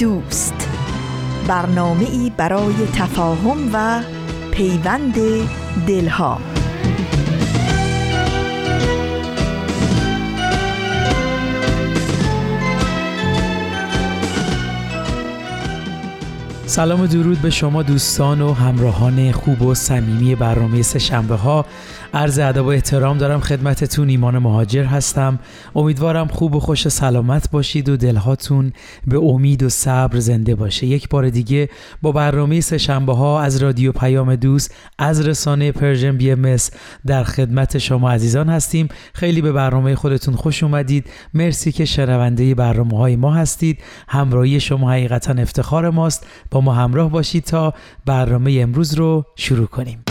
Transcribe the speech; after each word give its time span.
دوست. 0.00 0.68
برنامه 1.48 2.04
ای 2.04 2.32
برای 2.36 2.74
تفاهم 2.94 3.70
و 3.72 4.02
پیوند 4.50 5.14
دلها. 5.86 6.40
سلام 16.66 17.00
و 17.00 17.06
درود 17.06 17.42
به 17.42 17.50
شما 17.50 17.82
دوستان 17.82 18.40
و 18.40 18.52
همراهان 18.52 19.32
خوب 19.32 19.62
و 19.62 19.74
صمیمی 19.74 20.34
برنامه 20.34 20.82
سه 20.82 20.98
شنبه 20.98 21.34
ها 21.34 21.66
عرض 22.14 22.38
ادب 22.38 22.64
و 22.64 22.68
احترام 22.68 23.18
دارم 23.18 23.40
خدمتتون 23.40 24.08
ایمان 24.08 24.38
مهاجر 24.38 24.84
هستم. 24.84 25.38
امیدوارم 25.76 26.26
خوب 26.26 26.54
و 26.54 26.60
خوش 26.60 26.88
سلامت 26.88 27.50
باشید 27.50 27.88
و 27.88 27.96
دلهاتون 27.96 28.72
به 29.06 29.18
امید 29.18 29.62
و 29.62 29.68
صبر 29.68 30.18
زنده 30.18 30.54
باشه. 30.54 30.86
یک 30.86 31.08
بار 31.08 31.30
دیگه 31.30 31.68
با 32.02 32.12
برنامه 32.12 32.60
سه 32.60 32.78
شنبه 32.78 33.14
ها 33.14 33.40
از 33.40 33.56
رادیو 33.56 33.92
پیام 33.92 34.36
دوست 34.36 34.74
از 34.98 35.28
رسانه 35.28 35.72
Persian 35.72 36.16
BMS 36.16 36.56
در 37.06 37.24
خدمت 37.24 37.78
شما 37.78 38.10
عزیزان 38.10 38.48
هستیم. 38.48 38.88
خیلی 39.14 39.40
به 39.40 39.52
برنامه 39.52 39.94
خودتون 39.94 40.34
خوش 40.34 40.62
اومدید. 40.62 41.10
مرسی 41.34 41.72
که 41.72 41.84
شنونده 41.84 42.54
برنامه 42.54 42.98
های 42.98 43.16
ما 43.16 43.34
هستید. 43.34 43.78
همراهی 44.08 44.60
شما 44.60 44.90
حقیقتا 44.90 45.32
افتخار 45.32 45.90
ماست. 45.90 46.26
با 46.50 46.60
ما 46.60 46.74
همراه 46.74 47.10
باشید 47.10 47.44
تا 47.44 47.74
برنامه 48.06 48.58
امروز 48.60 48.94
رو 48.94 49.24
شروع 49.36 49.66
کنیم. 49.66 50.09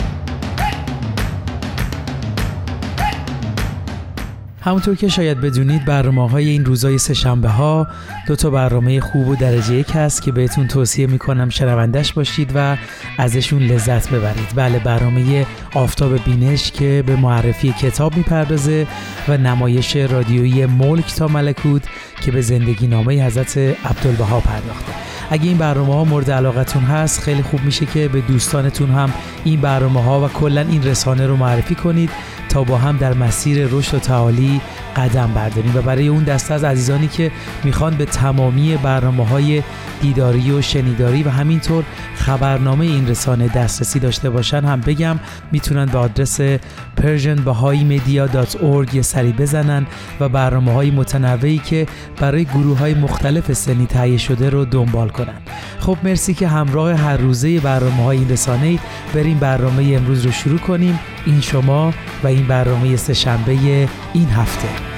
همونطور 4.62 4.94
که 4.94 5.08
شاید 5.08 5.40
بدونید 5.40 5.84
برنامه 5.84 6.30
های 6.30 6.48
این 6.48 6.64
روزای 6.64 6.98
سهشنبه 6.98 7.48
ها 7.48 7.86
دو 8.26 8.36
تا 8.36 8.50
برنامه 8.50 9.00
خوب 9.00 9.28
و 9.28 9.36
درجه 9.36 9.74
یک 9.74 9.90
هست 9.94 10.22
که 10.22 10.32
بهتون 10.32 10.68
توصیه 10.68 11.06
می‌کنم 11.06 11.48
شنوندش 11.48 12.12
باشید 12.12 12.52
و 12.54 12.76
ازشون 13.18 13.62
لذت 13.62 14.10
ببرید. 14.10 14.48
بله 14.54 14.78
برنامه 14.78 15.46
آفتاب 15.74 16.24
بینش 16.24 16.70
که 16.70 17.04
به 17.06 17.16
معرفی 17.16 17.72
کتاب 17.72 18.16
می‌پردازه 18.16 18.86
و 19.28 19.36
نمایش 19.36 19.96
رادیویی 19.96 20.66
ملک 20.66 21.14
تا 21.14 21.28
ملکوت 21.28 21.82
که 22.20 22.30
به 22.30 22.40
زندگی 22.40 22.86
نامه 22.86 23.26
حضرت 23.26 23.58
عبدالبها 23.58 24.40
پرداخته. 24.40 24.92
اگه 25.30 25.44
این 25.44 25.58
برنامه 25.58 25.94
ها 25.94 26.04
مورد 26.04 26.30
علاقتون 26.30 26.82
هست 26.82 27.20
خیلی 27.20 27.42
خوب 27.42 27.64
میشه 27.64 27.86
که 27.86 28.08
به 28.08 28.20
دوستانتون 28.20 28.90
هم 28.90 29.12
این 29.44 29.60
برنامه 29.60 30.02
ها 30.02 30.24
و 30.24 30.28
کلا 30.28 30.60
این 30.60 30.82
رسانه 30.82 31.26
رو 31.26 31.36
معرفی 31.36 31.74
کنید. 31.74 32.10
تا 32.50 32.64
با 32.64 32.78
هم 32.78 32.96
در 32.96 33.14
مسیر 33.14 33.66
رشد 33.70 33.94
و 33.94 33.98
تعالی 33.98 34.60
قدم 34.96 35.30
برداریم. 35.34 35.76
و 35.76 35.82
برای 35.82 36.08
اون 36.08 36.24
دسته 36.24 36.54
از 36.54 36.64
عزیزانی 36.64 37.08
که 37.08 37.30
می‌خوان 37.64 37.94
به 37.94 38.04
تمامی 38.04 38.76
برنامه 38.76 39.26
های 39.26 39.62
دیداری 40.02 40.52
و 40.52 40.62
شنیداری 40.62 41.22
و 41.22 41.30
همینطور 41.30 41.84
خبرنامه 42.14 42.84
این 42.84 43.08
رسانه 43.08 43.48
دسترسی 43.48 43.98
داشته 43.98 44.30
باشن 44.30 44.64
هم 44.64 44.80
بگم 44.80 45.20
می‌تونن 45.52 45.86
به 45.86 45.98
آدرس 45.98 46.40
persianbahaimedia.org 46.96 48.94
یه 48.94 49.02
سری 49.02 49.32
بزنن 49.32 49.86
و 50.20 50.28
برنامه 50.28 50.72
های 50.72 50.90
متنوعی 50.90 51.58
که 51.58 51.86
برای 52.20 52.44
گروه 52.44 52.78
های 52.78 52.94
مختلف 52.94 53.52
سنی 53.52 53.86
تهیه 53.86 54.16
شده 54.18 54.50
رو 54.50 54.64
دنبال 54.64 55.08
کنن. 55.08 55.34
خب 55.78 55.96
مرسی 56.04 56.34
که 56.34 56.48
همراه 56.48 56.94
هر 56.94 57.16
روزه 57.16 57.60
برنامه 57.60 58.04
های 58.04 58.18
این 58.18 58.28
رسانه 58.28 58.78
بریم 59.14 59.38
برنامه 59.38 59.94
امروز 59.96 60.24
رو 60.26 60.32
شروع 60.32 60.58
کنیم. 60.58 60.98
این 61.26 61.40
شما 61.40 61.94
و 62.22 62.26
این 62.26 62.46
برنامه 62.46 62.96
سه 62.96 63.14
شنبه 63.14 63.88
این 64.14 64.28
هفته. 64.30 64.89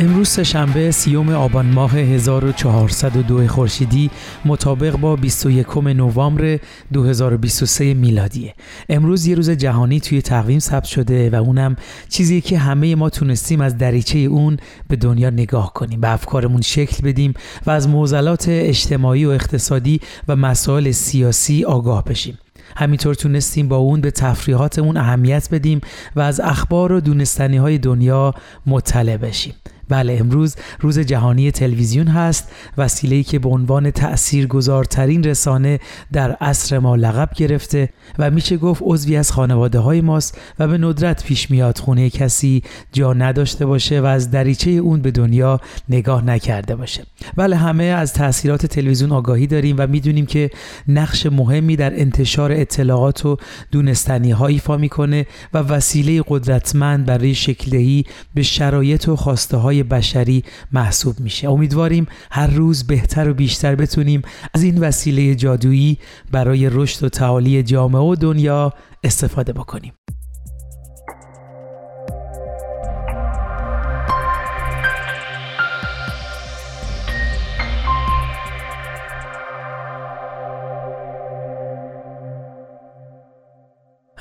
امروز 0.00 0.28
سهشنبه 0.28 0.90
سیوم 0.90 1.28
آبان 1.28 1.66
ماه 1.66 1.96
1402 1.96 3.46
خورشیدی 3.48 4.10
مطابق 4.44 4.96
با 4.96 5.16
21 5.16 5.76
نوامبر 5.76 6.58
2023 6.92 7.94
میلادیه. 7.94 8.54
امروز 8.88 9.26
یه 9.26 9.34
روز 9.34 9.50
جهانی 9.50 10.00
توی 10.00 10.22
تقویم 10.22 10.58
ثبت 10.58 10.84
شده 10.84 11.30
و 11.30 11.34
اونم 11.34 11.76
چیزی 12.08 12.40
که 12.40 12.58
همه 12.58 12.94
ما 12.94 13.10
تونستیم 13.10 13.60
از 13.60 13.78
دریچه 13.78 14.18
اون 14.18 14.56
به 14.88 14.96
دنیا 14.96 15.30
نگاه 15.30 15.72
کنیم، 15.72 16.00
به 16.00 16.10
افکارمون 16.10 16.60
شکل 16.60 17.08
بدیم 17.08 17.34
و 17.66 17.70
از 17.70 17.88
معضلات 17.88 18.44
اجتماعی 18.48 19.24
و 19.24 19.30
اقتصادی 19.30 20.00
و 20.28 20.36
مسائل 20.36 20.90
سیاسی 20.90 21.64
آگاه 21.64 22.04
بشیم. 22.04 22.38
همینطور 22.76 23.14
تونستیم 23.14 23.68
با 23.68 23.76
اون 23.76 24.00
به 24.00 24.10
تفریحاتمون 24.10 24.96
اهمیت 24.96 25.48
بدیم 25.52 25.80
و 26.16 26.20
از 26.20 26.40
اخبار 26.40 26.92
و 26.92 27.00
دونستنی 27.00 27.56
های 27.56 27.78
دنیا 27.78 28.34
مطلع 28.66 29.16
بشیم. 29.16 29.54
بله 29.90 30.16
امروز 30.20 30.56
روز 30.80 30.98
جهانی 30.98 31.50
تلویزیون 31.50 32.08
هست. 32.08 32.50
وسیله‌ای 32.78 33.22
که 33.22 33.38
به 33.38 33.48
عنوان 33.48 33.90
تأثیرگذارترین 33.90 35.24
رسانه 35.24 35.80
در 36.12 36.32
عصر 36.32 36.78
ما 36.78 36.96
لقب 36.96 37.30
گرفته 37.36 37.88
و 38.18 38.30
میشه 38.30 38.56
گفت 38.56 38.82
عضوی 38.84 39.16
از 39.16 39.32
خانواده 39.32 39.78
های 39.78 40.00
ماست 40.00 40.38
و 40.58 40.68
به 40.68 40.78
ندرت 40.78 41.24
پیش 41.24 41.50
میاد 41.50 41.78
خونه 41.78 42.10
کسی 42.10 42.62
جا 42.92 43.12
نداشته 43.12 43.66
باشه 43.66 44.00
و 44.00 44.04
از 44.04 44.30
دریچه 44.30 44.70
اون 44.70 45.00
به 45.00 45.10
دنیا 45.10 45.60
نگاه 45.88 46.24
نکرده 46.24 46.76
باشه. 46.76 47.06
بله 47.36 47.56
همه 47.56 47.84
از 47.84 48.12
تاثیرات 48.12 48.66
تلویزیون 48.66 49.12
آگاهی 49.12 49.46
داریم 49.46 49.76
و 49.78 49.86
می‌دونیم 49.86 50.26
که 50.26 50.50
نقش 50.88 51.26
مهمی 51.26 51.76
در 51.76 52.00
انتشار 52.00 52.52
اطلاعات 52.52 53.26
و 53.26 53.36
دونستنی 53.70 54.30
ها 54.30 54.46
ایفا 54.46 54.76
می‌کنه 54.76 55.26
و 55.54 55.58
وسیله 55.58 56.24
قدرتمند 56.28 57.06
برای 57.06 57.34
شکلدهی 57.34 58.04
به 58.34 58.42
شرایط 58.42 59.08
و 59.08 59.16
خواسته 59.16 59.56
های 59.56 59.79
بشری 59.82 60.44
محسوب 60.72 61.20
میشه. 61.20 61.48
امیدواریم 61.48 62.06
هر 62.30 62.46
روز 62.46 62.86
بهتر 62.86 63.28
و 63.28 63.34
بیشتر 63.34 63.74
بتونیم 63.74 64.22
از 64.54 64.62
این 64.62 64.78
وسیله 64.78 65.34
جادویی 65.34 65.98
برای 66.32 66.68
رشد 66.72 67.04
و 67.04 67.08
تعالی 67.08 67.62
جامعه 67.62 68.02
و 68.02 68.14
دنیا 68.14 68.72
استفاده 69.04 69.52
بکنیم. 69.52 69.92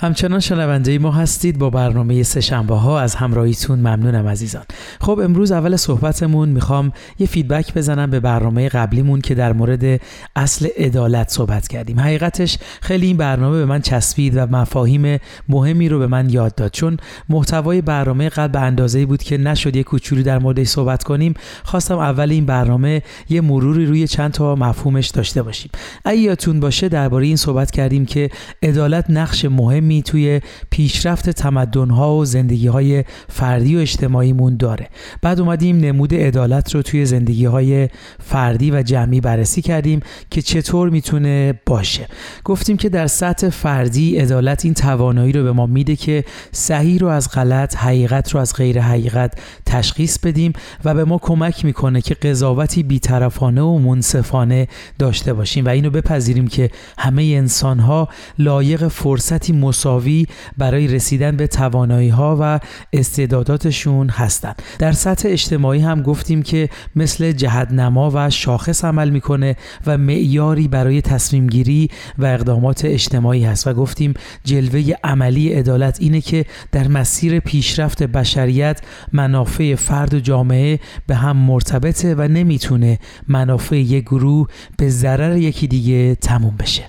همچنان 0.01 0.39
شنونده 0.39 0.99
ما 0.99 1.11
هستید 1.11 1.57
با 1.57 1.69
برنامه 1.69 2.23
سهشنبه 2.23 2.75
ها. 2.75 2.99
از 2.99 3.15
همراهیتون 3.15 3.79
ممنونم 3.79 4.27
عزیزان. 4.27 4.63
خب 5.01 5.19
امروز 5.19 5.51
اول 5.51 5.75
صحبتمون 5.75 6.49
می‌خوام 6.49 6.91
یه 7.19 7.27
فیدبک 7.27 7.73
بزنم 7.73 8.09
به 8.09 8.19
برنامه 8.19 8.69
قبلیمون 8.69 9.21
که 9.21 9.35
در 9.35 9.53
مورد 9.53 10.01
اصل 10.35 10.67
عدالت 10.77 11.29
صحبت 11.29 11.67
کردیم. 11.67 11.99
حقیقتش 11.99 12.57
خیلی 12.81 13.07
این 13.07 13.17
برنامه 13.17 13.57
به 13.57 13.65
من 13.65 13.81
چسبید 13.81 14.37
و 14.37 14.45
مفاهیم 14.45 15.19
مهمی 15.49 15.89
رو 15.89 15.99
به 15.99 16.07
من 16.07 16.29
یاد 16.29 16.55
داد. 16.55 16.71
چون 16.71 16.97
محتوای 17.29 17.81
برنامه 17.81 18.29
قبل 18.29 18.51
به 18.51 18.59
اندازه‌ای 18.59 19.05
بود 19.05 19.23
که 19.23 19.37
نشد 19.37 19.75
یه 19.75 19.83
کوچولو 19.83 20.23
در 20.23 20.39
موردش 20.39 20.67
صحبت 20.67 21.03
کنیم 21.03 21.33
خواستم 21.63 21.97
اول 21.97 22.31
این 22.31 22.45
برنامه 22.45 23.01
یه 23.29 23.41
مروری 23.41 23.85
روی 23.85 24.07
چند 24.07 24.31
تا 24.31 24.55
مفهومش 24.55 25.07
داشته 25.07 25.43
باشیم. 25.43 25.71
اگه 26.05 26.19
یادتون 26.19 26.59
باشه 26.59 26.89
درباره 26.89 27.25
این 27.25 27.35
صحبت 27.35 27.71
کردیم 27.71 28.05
که 28.05 28.29
عدالت 28.63 29.05
نقش 29.09 29.45
مهم 29.45 29.88
مهمی 29.89 30.03
توی 30.03 30.41
پیشرفت 30.69 31.29
تمدنها 31.29 32.15
و 32.15 32.25
زندگی 32.25 32.67
های 32.67 33.03
فردی 33.29 33.75
و 33.75 33.79
اجتماعیمون 33.79 34.57
داره. 34.57 34.89
بعد 35.21 35.39
اومدیم 35.39 35.77
نمود 35.77 36.13
عدالت 36.13 36.75
رو 36.75 36.81
توی 36.81 37.05
زندگی 37.05 37.45
های 37.45 37.89
فردی 38.19 38.71
و 38.71 38.83
جمعی 38.83 39.21
بررسی 39.21 39.61
کردیم 39.61 39.99
که 40.29 40.41
چطور 40.41 40.89
می‌تونه 40.89 41.59
باشه. 41.65 42.07
گفتیم 42.43 42.77
که 42.77 42.89
در 42.89 43.07
سطح 43.07 43.49
فردی 43.49 44.17
عدالت 44.17 44.65
این 44.65 44.73
توانایی 44.73 45.31
رو 45.31 45.43
به 45.43 45.51
ما 45.51 45.65
میده 45.65 45.95
که 45.95 46.23
صحیح 46.51 46.99
رو 46.99 47.07
از 47.07 47.31
غلط 47.31 47.75
حقیقت 47.75 48.31
رو 48.31 48.39
از 48.39 48.55
غیر 48.55 48.81
حقیقت 48.81 49.39
تشخیص 49.65 50.19
بدیم 50.19 50.53
و 50.85 50.93
به 50.93 51.05
ما 51.05 51.17
کمک 51.17 51.65
می‌کنه 51.65 52.01
که 52.01 52.13
قضاوتی 52.13 52.83
بیطرفانه 52.83 53.61
و 53.61 53.77
منصفانه 53.77 54.67
داشته 54.99 55.33
باشیم 55.33 55.65
و 55.65 55.69
اینو 55.69 55.89
بپذیریم 55.89 56.47
که 56.47 56.69
همه 56.97 57.23
انسان 57.23 57.79
ها 57.79 58.09
لایق 58.39 58.87
فرصتی 58.87 59.53
مساوی 59.79 60.25
برای 60.57 60.87
رسیدن 60.87 61.37
به 61.37 61.47
توانایی 61.47 62.09
ها 62.09 62.37
و 62.41 62.59
استعداداتشون 62.93 64.09
هستند. 64.09 64.61
در 64.79 64.91
سطح 64.91 65.29
اجتماعی 65.31 65.81
هم 65.81 66.01
گفتیم 66.01 66.41
که 66.41 66.69
مثل 66.95 67.31
جهتنما 67.31 68.11
و 68.13 68.29
شاخص 68.29 68.85
عمل 68.85 69.09
می‌کنه 69.09 69.55
و 69.87 69.97
معیاری 69.97 70.67
برای 70.67 71.01
تصمیم 71.01 71.47
گیری 71.47 71.89
و 72.17 72.25
اقدامات 72.25 72.85
اجتماعی 72.85 73.43
هست 73.43 73.67
و 73.67 73.73
گفتیم 73.73 74.13
جلوه 74.43 74.93
عملی 75.03 75.53
عدالت 75.53 75.97
اینه 76.01 76.21
که 76.21 76.45
در 76.71 76.87
مسیر 76.87 77.39
پیشرفت 77.39 78.03
بشریت 78.03 78.81
منافع 79.13 79.75
فرد 79.75 80.13
و 80.13 80.19
جامعه 80.19 80.79
به 81.07 81.15
هم 81.15 81.37
مرتبطه 81.37 82.15
و 82.15 82.21
نمی‌تونه 82.21 82.99
منافع 83.27 83.77
یک 83.77 84.03
گروه 84.03 84.47
به 84.77 84.89
ضرر 84.89 85.37
یکی 85.37 85.67
دیگه 85.67 86.15
تموم 86.15 86.55
بشه 86.59 86.83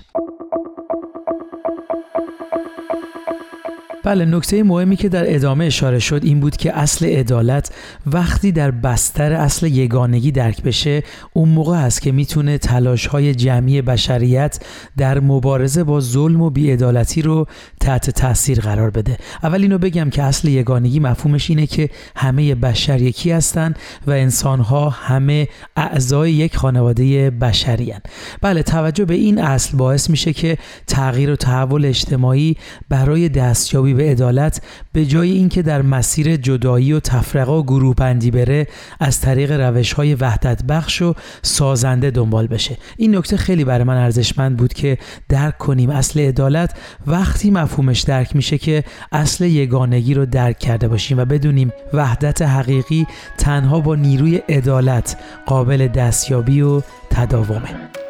بله 4.03 4.25
نکته 4.25 4.63
مهمی 4.63 4.95
که 4.95 5.09
در 5.09 5.35
ادامه 5.35 5.65
اشاره 5.65 5.99
شد 5.99 6.21
این 6.23 6.39
بود 6.39 6.57
که 6.57 6.77
اصل 6.77 7.05
عدالت 7.05 7.71
وقتی 8.05 8.51
در 8.51 8.71
بستر 8.71 9.33
اصل 9.33 9.65
یگانگی 9.67 10.31
درک 10.31 10.63
بشه 10.63 11.03
اون 11.33 11.49
موقع 11.49 11.77
است 11.77 12.01
که 12.01 12.11
می‌تونه 12.11 12.57
تلاش 12.57 13.07
های 13.07 13.35
جمعی 13.35 13.81
بشریت 13.81 14.59
در 14.97 15.19
مبارزه 15.19 15.83
با 15.83 15.99
ظلم 15.99 16.41
و 16.41 16.49
بیعدالتی 16.49 17.21
رو 17.21 17.45
تحت 17.79 18.09
تاثیر 18.09 18.59
قرار 18.59 18.89
بده 18.89 19.17
اول 19.43 19.61
اینو 19.61 19.77
بگم 19.77 20.09
که 20.09 20.23
اصل 20.23 20.47
یگانگی 20.47 20.99
مفهومش 20.99 21.49
اینه 21.49 21.67
که 21.67 21.89
همه 22.15 22.55
بشر 22.55 23.01
یکی 23.01 23.31
هستن 23.31 23.73
و 24.07 24.11
انسانها 24.11 24.89
همه 24.89 25.47
اعضای 25.75 26.31
یک 26.31 26.57
خانواده 26.57 27.29
بشری 27.29 27.91
هن. 27.91 28.01
بله 28.41 28.63
توجه 28.63 29.05
به 29.05 29.13
این 29.13 29.39
اصل 29.39 29.77
باعث 29.77 30.09
میشه 30.09 30.33
که 30.33 30.57
تغییر 30.87 31.31
و 31.31 31.35
تحول 31.35 31.85
اجتماعی 31.85 32.57
برای 32.89 33.29
دستیابی 33.29 33.90
به 33.93 34.11
عدالت 34.11 34.61
به 34.93 35.05
جای 35.05 35.31
اینکه 35.31 35.61
در 35.61 35.81
مسیر 35.81 36.35
جدایی 36.35 36.93
و 36.93 36.99
تفرقه 36.99 37.51
و 37.51 37.63
گروه 37.63 37.95
بندی 37.95 38.31
بره 38.31 38.67
از 38.99 39.21
طریق 39.21 39.51
روش 39.51 39.93
های 39.93 40.15
وحدت 40.15 40.63
بخش 40.63 41.01
و 41.01 41.13
سازنده 41.41 42.11
دنبال 42.11 42.47
بشه. 42.47 42.77
این 42.97 43.15
نکته 43.15 43.37
خیلی 43.37 43.63
برای 43.63 43.83
من 43.83 43.97
ارزشمند 43.97 44.57
بود 44.57 44.73
که 44.73 44.97
درک 45.29 45.57
کنیم 45.57 45.89
اصل 45.89 46.19
عدالت 46.19 46.73
وقتی 47.07 47.51
مفهومش 47.51 48.01
درک 48.01 48.35
میشه 48.35 48.57
که 48.57 48.83
اصل 49.11 49.45
یگانگی 49.45 50.13
رو 50.13 50.25
درک 50.25 50.59
کرده 50.59 50.87
باشیم 50.87 51.19
و 51.19 51.25
بدونیم 51.25 51.73
وحدت 51.93 52.41
حقیقی 52.41 53.07
تنها 53.37 53.79
با 53.79 53.95
نیروی 53.95 54.35
عدالت 54.35 55.17
قابل 55.45 55.87
دستیابی 55.87 56.61
و 56.61 56.81
تداومه. 57.09 58.00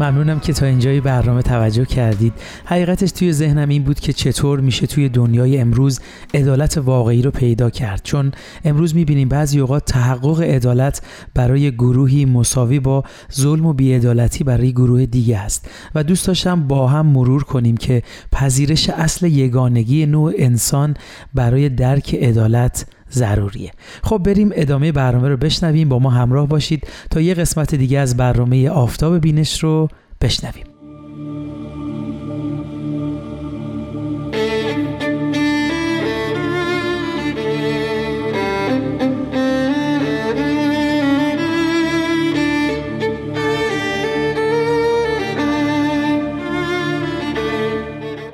ممنونم 0.00 0.40
که 0.40 0.52
تا 0.52 0.66
اینجای 0.66 1.00
برنامه 1.00 1.42
توجه 1.42 1.84
کردید. 1.84 2.32
حقیقتش 2.64 3.12
توی 3.12 3.32
ذهنم 3.32 3.68
این 3.68 3.82
بود 3.82 4.00
که 4.00 4.12
چطور 4.12 4.60
میشه 4.60 4.86
توی 4.86 5.08
دنیای 5.08 5.58
امروز 5.58 6.00
عدالت 6.34 6.78
واقعی 6.78 7.22
رو 7.22 7.30
پیدا 7.30 7.70
کرد. 7.70 8.00
چون 8.04 8.32
امروز 8.64 8.94
می‌بینیم 8.94 9.28
بعضی 9.28 9.60
اوقات 9.60 9.84
تحقق 9.84 10.40
عدالت 10.40 11.02
برای 11.34 11.70
گروهی 11.70 12.24
مساوی 12.24 12.80
با 12.80 13.04
ظلم 13.34 13.66
و 13.66 13.72
بیعدالتی 13.72 14.44
برای 14.44 14.72
گروه 14.72 15.06
دیگه 15.06 15.38
است. 15.38 15.70
و 15.94 16.04
دوست 16.04 16.26
داشتم 16.26 16.68
با 16.68 16.88
هم 16.88 17.06
مرور 17.06 17.44
کنیم 17.44 17.76
که 17.76 18.02
پذیرش 18.32 18.90
اصل 18.90 19.26
یگانگی 19.26 20.06
نوع 20.06 20.32
انسان 20.36 20.94
برای 21.34 21.68
درک 21.68 22.14
عدالت 22.14 22.86
ضروریه. 23.12 23.70
خب 24.02 24.18
بریم 24.18 24.50
ادامه 24.52 24.92
برنامه 24.92 25.28
رو 25.28 25.36
بشنویم. 25.36 25.88
با 25.88 25.98
ما 25.98 26.10
همراه 26.10 26.48
باشید 26.48 26.86
تا 27.10 27.20
یه 27.20 27.34
قسمت 27.34 27.74
دیگه 27.74 27.98
از 27.98 28.16
برنامه 28.16 28.70
آفتاب 28.70 29.18
بینش 29.18 29.64
رو 29.64 29.88
بشنویم. 30.20 30.64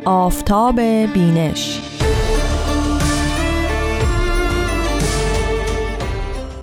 آفتاب 0.04 0.80
بینش 1.14 1.85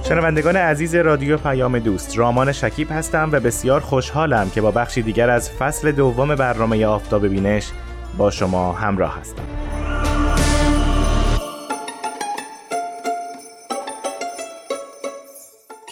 شنوندگان 0.09 0.55
عزیز 0.55 0.95
رادیو 0.95 1.37
پیام 1.37 1.79
دوست 1.79 2.17
رامان 2.17 2.51
شکیب 2.51 2.87
هستم 2.91 3.29
و 3.31 3.39
بسیار 3.39 3.79
خوشحالم 3.79 4.49
که 4.49 4.61
با 4.61 4.71
بخشی 4.71 5.01
دیگر 5.01 5.29
از 5.29 5.51
فصل 5.51 5.91
دوم 5.91 6.35
برنامه 6.35 6.85
آفتاب 6.85 7.27
بینش 7.27 7.71
با 8.17 8.31
شما 8.31 8.73
همراه 8.73 9.19
هستم. 9.19 9.43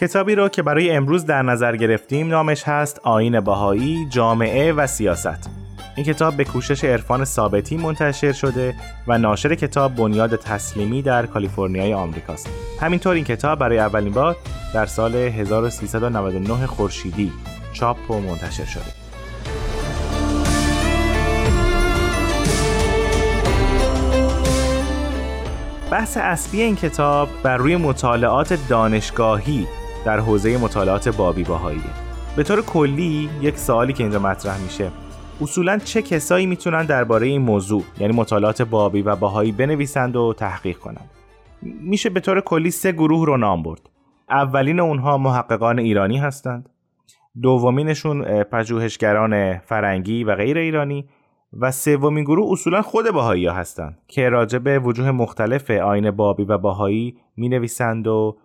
کتابی 0.01 0.35
را 0.35 0.49
که 0.49 0.61
برای 0.61 0.91
امروز 0.91 1.25
در 1.25 1.41
نظر 1.41 1.75
گرفتیم 1.75 2.27
نامش 2.27 2.63
هست 2.63 2.99
آین 3.03 3.39
باهایی 3.39 4.07
جامعه 4.09 4.73
و 4.73 4.87
سیاست. 4.87 5.60
این 5.95 6.05
کتاب 6.05 6.37
به 6.37 6.43
کوشش 6.43 6.83
عرفان 6.83 7.25
ثابتی 7.25 7.77
منتشر 7.77 8.31
شده 8.31 8.75
و 9.07 9.17
ناشر 9.17 9.55
کتاب 9.55 9.95
بنیاد 9.95 10.35
تسلیمی 10.35 11.01
در 11.01 11.25
کالیفرنیای 11.25 11.93
آمریکاست. 11.93 12.49
همینطور 12.81 13.13
این 13.13 13.23
کتاب 13.23 13.59
برای 13.59 13.79
اولین 13.79 14.13
بار 14.13 14.35
در 14.73 14.85
سال 14.85 15.15
1399 15.15 16.65
خورشیدی 16.65 17.31
چاپ 17.73 18.11
و 18.11 18.19
منتشر 18.19 18.65
شده. 18.65 18.83
بحث 25.91 26.17
اصلی 26.17 26.61
این 26.61 26.75
کتاب 26.75 27.29
بر 27.43 27.57
روی 27.57 27.75
مطالعات 27.75 28.67
دانشگاهی 28.69 29.67
در 30.05 30.19
حوزه 30.19 30.57
مطالعات 30.57 31.09
بابی 31.09 31.43
باهاییه. 31.43 31.81
به 32.35 32.43
طور 32.43 32.61
کلی 32.61 33.29
یک 33.41 33.57
سوالی 33.57 33.93
که 33.93 34.03
اینجا 34.03 34.19
مطرح 34.19 34.57
میشه 34.57 34.91
اصولا 35.41 35.77
چه 35.77 36.01
کسایی 36.01 36.45
می‌تونن 36.45 36.85
درباره 36.85 37.27
این 37.27 37.41
موضوع 37.41 37.83
یعنی 37.99 38.13
مطالعات 38.13 38.61
بابی 38.61 39.01
و 39.01 39.15
باهایی 39.15 39.51
بنویسند 39.51 40.15
و 40.15 40.33
تحقیق 40.37 40.77
کنند. 40.77 41.09
میشه 41.61 42.09
به 42.09 42.19
طور 42.19 42.41
کلی 42.41 42.71
سه 42.71 42.91
گروه 42.91 43.25
رو 43.25 43.37
نام 43.37 43.63
برد. 43.63 43.89
اولین 44.29 44.79
اونها 44.79 45.17
محققان 45.17 45.79
ایرانی 45.79 46.17
هستند. 46.17 46.69
دومینشون 47.41 48.43
پژوهشگران 48.43 49.57
فرنگی 49.57 50.23
و 50.23 50.35
غیر 50.35 50.57
ایرانی. 50.57 51.09
و 51.59 51.71
سومین 51.71 52.23
گروه 52.23 52.51
اصولا 52.51 52.81
خود 52.81 53.11
باهایی 53.11 53.45
ها 53.45 53.53
هستند 53.53 53.97
که 54.07 54.29
راجع 54.29 54.59
به 54.59 54.79
وجوه 54.79 55.11
مختلف 55.11 55.71
آین 55.71 56.11
بابی 56.11 56.43
و 56.43 56.57
باهایی 56.57 57.17
می 57.37 57.49
نویسند 57.49 58.07
و 58.07 58.37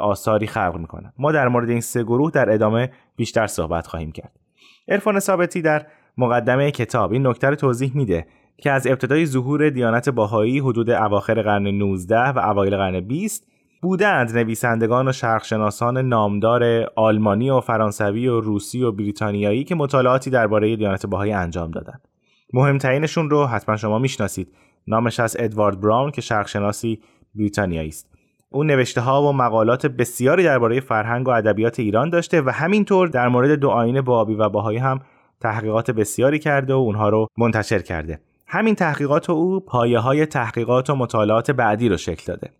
آثاری 0.00 0.46
خلق 0.46 0.76
می‌کنند. 0.76 1.12
ما 1.18 1.32
در 1.32 1.48
مورد 1.48 1.70
این 1.70 1.80
سه 1.80 2.02
گروه 2.02 2.30
در 2.30 2.50
ادامه 2.50 2.90
بیشتر 3.16 3.46
صحبت 3.46 3.86
خواهیم 3.86 4.12
کرد. 4.12 4.32
عرفان 4.88 5.20
ثابتی 5.20 5.62
در 5.62 5.86
مقدمه 6.18 6.70
کتاب 6.70 7.12
این 7.12 7.26
نکته 7.26 7.48
رو 7.48 7.54
توضیح 7.54 7.92
میده 7.94 8.26
که 8.56 8.70
از 8.70 8.86
ابتدای 8.86 9.26
ظهور 9.26 9.70
دیانت 9.70 10.08
باهایی 10.08 10.58
حدود 10.58 10.90
اواخر 10.90 11.42
قرن 11.42 11.66
19 11.66 12.28
و 12.28 12.38
اوایل 12.38 12.76
قرن 12.76 13.00
20 13.00 13.46
بودند 13.82 14.38
نویسندگان 14.38 15.08
و 15.08 15.12
شرقشناسان 15.12 15.98
نامدار 15.98 16.90
آلمانی 16.96 17.50
و 17.50 17.60
فرانسوی 17.60 18.28
و 18.28 18.40
روسی 18.40 18.82
و 18.82 18.92
بریتانیایی 18.92 19.64
که 19.64 19.74
مطالعاتی 19.74 20.30
درباره 20.30 20.76
دیانت 20.76 21.06
باهایی 21.06 21.32
انجام 21.32 21.70
دادند. 21.70 22.08
مهمترینشون 22.52 23.30
رو 23.30 23.46
حتما 23.46 23.76
شما 23.76 23.98
می‌شناسید. 23.98 24.52
نامش 24.86 25.20
از 25.20 25.36
ادوارد 25.38 25.80
براون 25.80 26.10
که 26.10 26.20
شرقشناسی 26.20 27.00
بریتانیایی 27.34 27.88
است. 27.88 28.10
او 28.50 28.64
نوشته 28.64 29.00
ها 29.00 29.22
و 29.22 29.32
مقالات 29.32 29.86
بسیاری 29.86 30.44
درباره 30.44 30.80
فرهنگ 30.80 31.28
و 31.28 31.30
ادبیات 31.30 31.80
ایران 31.80 32.10
داشته 32.10 32.42
و 32.42 32.50
همینطور 32.50 33.08
در 33.08 33.28
مورد 33.28 33.50
دو 33.50 33.68
آین 33.68 34.00
بابی 34.00 34.34
و 34.34 34.48
باهایی 34.48 34.78
هم 34.78 35.00
تحقیقات 35.40 35.90
بسیاری 35.90 36.38
کرده 36.38 36.74
و 36.74 36.76
اونها 36.76 37.08
رو 37.08 37.26
منتشر 37.38 37.78
کرده. 37.78 38.20
همین 38.46 38.74
تحقیقات 38.74 39.30
او 39.30 39.60
پایه 39.60 39.98
های 39.98 40.26
تحقیقات 40.26 40.90
و 40.90 40.94
مطالعات 40.94 41.50
بعدی 41.50 41.88
رو 41.88 41.96
شکل 41.96 42.24
داده. 42.26 42.50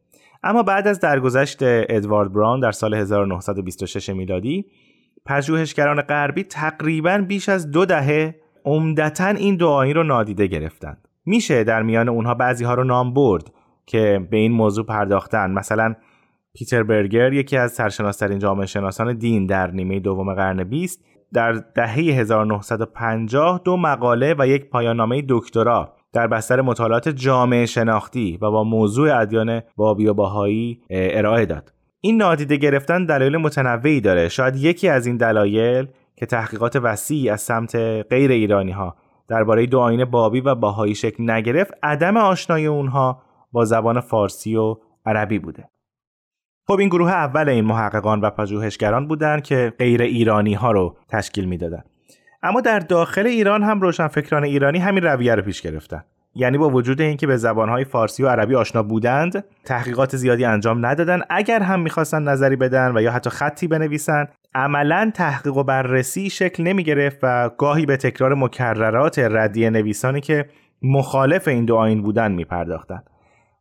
اما 0.43 0.63
بعد 0.63 0.89
از 0.89 1.01
درگذشت 1.01 1.59
ادوارد 1.63 2.33
براون 2.33 2.61
در 2.61 2.73
سال 2.73 2.95
1926 2.95 4.09
میلادی 4.09 4.67
پژوهشگران 5.27 6.03
غربی 6.03 6.43
تقریبا 6.43 7.25
بیش 7.29 7.49
از 7.49 7.71
دو 7.71 7.85
دهه 7.85 8.35
عمدتا 8.65 9.27
این 9.27 9.57
دو 9.57 9.83
رو 9.83 10.03
نادیده 10.03 10.47
گرفتند. 10.47 11.09
میشه 11.27 11.65
در 11.65 11.83
میان 11.83 12.09
اونها 12.09 12.35
بعضی 12.35 12.65
ها 12.65 12.75
رو 12.75 12.85
نام 12.85 13.15
برد 13.15 13.53
که 13.87 14.27
به 14.31 14.37
این 14.37 14.53
موضوع 14.53 14.87
پرداختن. 14.87 15.51
مثلا 15.51 15.95
پیتر 16.55 16.83
برگر 16.83 17.33
یکی 17.33 17.57
از 17.57 17.73
سرشناسترین 17.73 18.39
جامعه 18.39 18.67
شناسان 18.67 19.19
دین 19.19 19.47
در 19.47 19.71
نیمه 19.71 20.01
دوم 20.01 20.35
قرن 20.35 20.65
20 20.65 21.05
در 21.33 21.53
دهه 21.53 21.95
1950 21.95 23.61
دو 23.65 23.77
مقاله 23.77 24.35
و 24.39 24.47
یک 24.47 24.71
پایاننامه 24.71 25.25
دکترا 25.29 25.93
در 26.13 26.27
بستر 26.27 26.61
مطالعات 26.61 27.09
جامعه 27.09 27.67
شناختی 27.67 28.39
و 28.43 28.51
با 28.51 28.65
موضوع 28.65 29.21
ادیان 29.21 29.61
بابی 29.77 30.07
و 30.07 30.15
باهایی 30.15 30.81
ارائه 30.91 31.47
داد. 31.47 31.73
این 32.01 32.17
نادیده 32.17 32.57
گرفتن 32.57 33.05
دلایل 33.05 33.37
متنوعی 33.37 34.01
داره. 34.01 34.29
شاید 34.29 34.57
یکی 34.57 34.89
از 34.89 35.07
این 35.07 35.17
دلایل 35.17 35.87
که 36.17 36.27
تحقیقات 36.27 36.77
وسیعی 36.77 37.29
از 37.29 37.41
سمت 37.41 37.77
غیر 38.11 38.31
ایرانی 38.31 38.73
ها 38.73 38.97
درباره 39.29 39.67
دو 39.67 39.79
آین 39.79 40.05
بابی 40.05 40.41
و 40.41 40.55
باهایی 40.55 40.95
شکل 40.95 41.31
نگرفت 41.31 41.75
عدم 41.83 42.17
آشنایی 42.17 42.67
اونها 42.67 43.23
با 43.53 43.65
زبان 43.65 44.01
فارسی 44.01 44.57
و 44.57 44.77
عربی 45.07 45.39
بوده. 45.39 45.69
خب 46.69 46.79
این 46.79 46.89
گروه 46.89 47.11
اول 47.11 47.49
این 47.49 47.65
محققان 47.65 48.21
و 48.21 48.31
پژوهشگران 48.31 49.09
بودند 49.09 49.43
که 49.43 49.73
غیر 49.79 50.03
ایرانی 50.03 50.55
ها 50.55 50.71
رو 50.73 50.97
تشکیل 51.09 51.45
می‌دادن. 51.45 51.83
اما 52.43 52.61
در 52.61 52.79
داخل 52.79 53.27
ایران 53.27 53.63
هم 53.63 53.81
روشنفکران 53.81 54.45
ایرانی 54.45 54.79
همین 54.79 55.03
رویه 55.03 55.35
رو 55.35 55.43
پیش 55.43 55.63
گرفتن. 55.63 56.05
یعنی 56.35 56.59
با 56.59 56.71
وجود 56.71 57.01
اینکه 57.01 57.27
به 57.27 57.37
زبانهای 57.37 57.85
فارسی 57.85 58.23
و 58.23 58.29
عربی 58.29 58.55
آشنا 58.55 58.83
بودند 58.83 59.45
تحقیقات 59.65 60.17
زیادی 60.17 60.45
انجام 60.45 60.87
ندادن. 60.87 61.21
اگر 61.31 61.63
هم 61.63 61.81
می‌خواستن 61.81 62.23
نظری 62.23 62.57
بدن 62.57 62.97
و 62.97 63.01
یا 63.01 63.13
حتی 63.13 63.31
خطی 63.31 63.67
بنویسن 63.67 64.29
عملا 64.55 65.11
تحقیق 65.15 65.57
و 65.57 65.63
بررسی 65.63 66.31
شکل 66.31 66.63
نمی 66.63 66.85
گرفت 66.85 67.19
و 67.23 67.51
گاهی 67.59 67.87
به 67.87 67.97
تکرار 67.97 68.35
مکررات 68.35 69.19
ردیه 69.19 69.71
نویسانی 69.71 70.21
که 70.21 70.49
مخالف 70.83 71.49
این 71.49 71.65
دو 71.65 71.77
آین 71.77 72.03
بودن 72.03 72.33
می 72.33 72.45
پرداختن. 72.45 73.03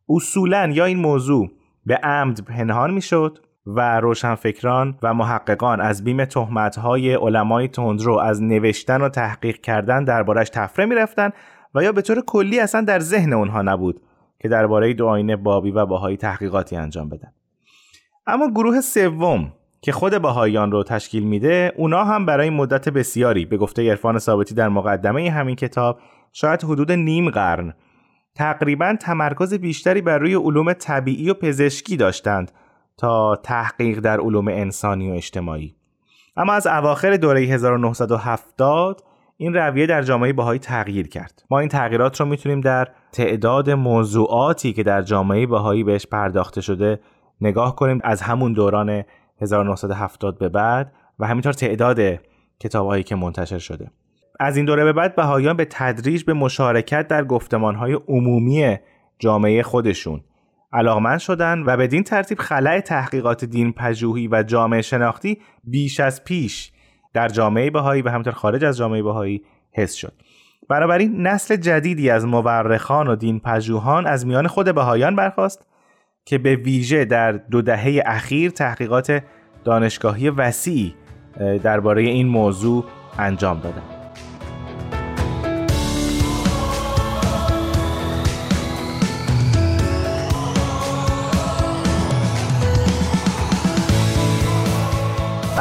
اصولا 0.08 0.70
یا 0.72 0.84
این 0.84 0.98
موضوع 0.98 1.50
به 1.86 1.96
عمد 1.96 2.44
پنهان 2.44 2.90
می 2.90 3.02
شد 3.02 3.38
و 3.66 4.00
روشنفکران 4.00 4.98
و 5.02 5.14
محققان 5.14 5.80
از 5.80 6.04
بیم 6.04 6.24
تهمت‌های 6.24 7.14
علمای 7.14 7.68
تندرو 7.68 8.18
از 8.18 8.42
نوشتن 8.42 9.00
و 9.00 9.08
تحقیق 9.08 9.60
کردن 9.60 10.04
دربارش 10.04 10.50
تفره 10.50 10.86
می‌رفتن 10.86 11.30
و 11.74 11.82
یا 11.82 11.92
به 11.92 12.02
طور 12.02 12.20
کلی 12.26 12.60
اصلا 12.60 12.80
در 12.80 12.98
ذهن 12.98 13.32
اونها 13.32 13.62
نبود 13.62 14.00
که 14.40 14.48
درباره 14.48 14.94
دو 14.94 15.06
آینه 15.06 15.36
بابی 15.36 15.70
و 15.70 15.86
باهایی 15.86 16.16
تحقیقاتی 16.16 16.76
انجام 16.76 17.08
بدن. 17.08 17.32
اما 18.26 18.50
گروه 18.50 18.80
سوم 18.80 19.52
که 19.80 19.92
خود 19.92 20.18
باهایان 20.18 20.72
رو 20.72 20.82
تشکیل 20.82 21.22
میده 21.22 21.72
اونا 21.76 22.04
هم 22.04 22.26
برای 22.26 22.50
مدت 22.50 22.88
بسیاری 22.88 23.44
به 23.44 23.56
گفته 23.56 23.90
عرفان 23.90 24.18
ثابتی 24.18 24.54
در 24.54 24.68
مقدمه 24.68 25.30
همین 25.30 25.56
کتاب 25.56 25.98
شاید 26.32 26.64
حدود 26.64 26.92
نیم 26.92 27.30
قرن 27.30 27.74
تقریبا 28.36 28.96
تمرکز 29.00 29.54
بیشتری 29.54 30.00
بر 30.00 30.18
روی 30.18 30.34
علوم 30.34 30.72
طبیعی 30.72 31.30
و 31.30 31.34
پزشکی 31.34 31.96
داشتند 31.96 32.50
تا 32.96 33.36
تحقیق 33.36 33.98
در 33.98 34.20
علوم 34.20 34.48
انسانی 34.48 35.10
و 35.10 35.14
اجتماعی. 35.14 35.74
اما 36.36 36.52
از 36.52 36.66
اواخر 36.66 37.16
دوره 37.16 37.40
1970 37.40 39.02
این 39.36 39.54
رویه 39.54 39.86
در 39.86 40.02
جامعه 40.02 40.32
بهایی 40.32 40.58
تغییر 40.58 41.08
کرد. 41.08 41.42
ما 41.50 41.58
این 41.58 41.68
تغییرات 41.68 42.20
رو 42.20 42.26
می‌تونیم 42.26 42.60
در 42.60 42.88
تعداد 43.12 43.70
موضوعاتی 43.70 44.72
که 44.72 44.82
در 44.82 45.02
جامعه 45.02 45.46
بهایی 45.46 45.84
بهش 45.84 46.06
پرداخته 46.06 46.60
شده 46.60 47.00
نگاه 47.40 47.76
کنیم 47.76 48.00
از 48.04 48.22
همون 48.22 48.52
دوران 48.52 49.04
1970 49.40 50.38
به 50.38 50.48
بعد 50.48 50.92
و 51.18 51.26
همینطور 51.26 51.52
تعداد 51.52 51.98
کتابهایی 52.60 53.02
که 53.02 53.14
منتشر 53.14 53.58
شده. 53.58 53.90
از 54.40 54.56
این 54.56 54.66
دوره 54.66 54.84
به 54.84 54.92
بعد 54.92 55.16
بهاییان 55.16 55.56
به 55.56 55.66
تدریج 55.70 56.24
به 56.24 56.32
مشارکت 56.32 57.08
در 57.08 57.24
گفتمانهای 57.24 57.92
عمومی 58.08 58.76
جامعه 59.18 59.62
خودشون 59.62 60.20
علاقمند 60.72 61.18
شدن 61.18 61.62
و 61.66 61.76
بدین 61.76 62.02
ترتیب 62.02 62.38
خلای 62.38 62.80
تحقیقات 62.80 63.44
دین 63.44 63.72
پژوهی 63.72 64.28
و 64.28 64.42
جامعه 64.42 64.82
شناختی 64.82 65.38
بیش 65.64 66.00
از 66.00 66.24
پیش 66.24 66.72
در 67.14 67.28
جامعه 67.28 67.70
بهایی 67.70 68.02
و 68.02 68.08
همینطور 68.08 68.32
خارج 68.32 68.64
از 68.64 68.76
جامعه 68.76 69.02
بهایی 69.02 69.42
حس 69.72 69.94
شد 69.94 70.12
بنابراین 70.68 71.26
نسل 71.26 71.56
جدیدی 71.56 72.10
از 72.10 72.26
مورخان 72.26 73.08
و 73.08 73.16
دین 73.16 73.40
پژوهان 73.40 74.06
از 74.06 74.26
میان 74.26 74.46
خود 74.46 74.74
بهایان 74.74 75.16
برخواست 75.16 75.66
که 76.24 76.38
به 76.38 76.56
ویژه 76.56 77.04
در 77.04 77.32
دو 77.32 77.62
دهه 77.62 78.02
اخیر 78.06 78.50
تحقیقات 78.50 79.22
دانشگاهی 79.64 80.30
وسیعی 80.30 80.94
درباره 81.62 82.02
این 82.02 82.26
موضوع 82.26 82.84
انجام 83.18 83.60
دادند. 83.60 83.95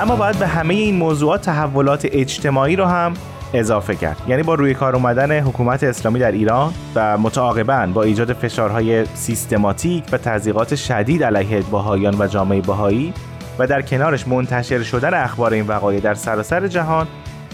اما 0.06 0.16
باید 0.16 0.40
به 0.40 0.48
همه 0.48 0.74
این 0.74 0.96
موضوعات 0.96 1.42
تحولات 1.42 2.08
اجتماعی 2.12 2.76
رو 2.76 2.86
هم 2.86 3.14
اضافه 3.54 3.96
کرد. 3.96 4.18
یعنی 4.28 4.44
با 4.44 4.54
روی 4.56 4.74
کار 4.74 4.96
اومدن 4.96 5.40
حکومت 5.40 5.84
اسلامی 5.84 6.20
در 6.20 6.32
ایران 6.32 6.74
و 6.96 7.18
متعاقبا 7.18 7.90
با 7.94 8.04
ایجاد 8.04 8.34
فشارهای 8.34 9.06
سیستماتیک 9.06 10.04
و 10.12 10.18
تضییقات 10.18 10.76
شدید 10.76 11.24
علیه 11.24 11.62
باهایان 11.62 12.16
و 12.20 12.28
جامعه 12.28 12.62
باهایی 12.62 13.14
و 13.60 13.68
در 13.68 13.82
کنارش 13.82 14.28
منتشر 14.28 14.84
شدن 14.84 15.14
اخبار 15.14 15.54
این 15.54 15.68
وقایع 15.68 16.00
در 16.00 16.14
سراسر 16.14 16.68
جهان 16.68 17.08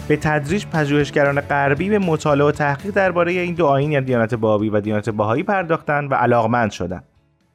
به 0.08 0.18
تدریج 0.18 0.66
پژوهشگران 0.66 1.42
غربی 1.42 1.90
به 1.90 2.00
مطالعه 2.00 2.48
و 2.48 2.52
تحقیق 2.52 2.94
درباره 2.94 3.32
این 3.32 3.54
دو 3.54 3.66
آیین 3.66 3.92
یعنی 3.92 4.06
دیانت 4.06 4.36
بابی 4.36 4.70
و 4.70 4.82
دیانت 4.82 5.10
باهایی 5.10 5.44
پرداختند 5.44 6.12
و 6.12 6.16
علاقمند 6.16 6.72
شدند. 6.72 7.04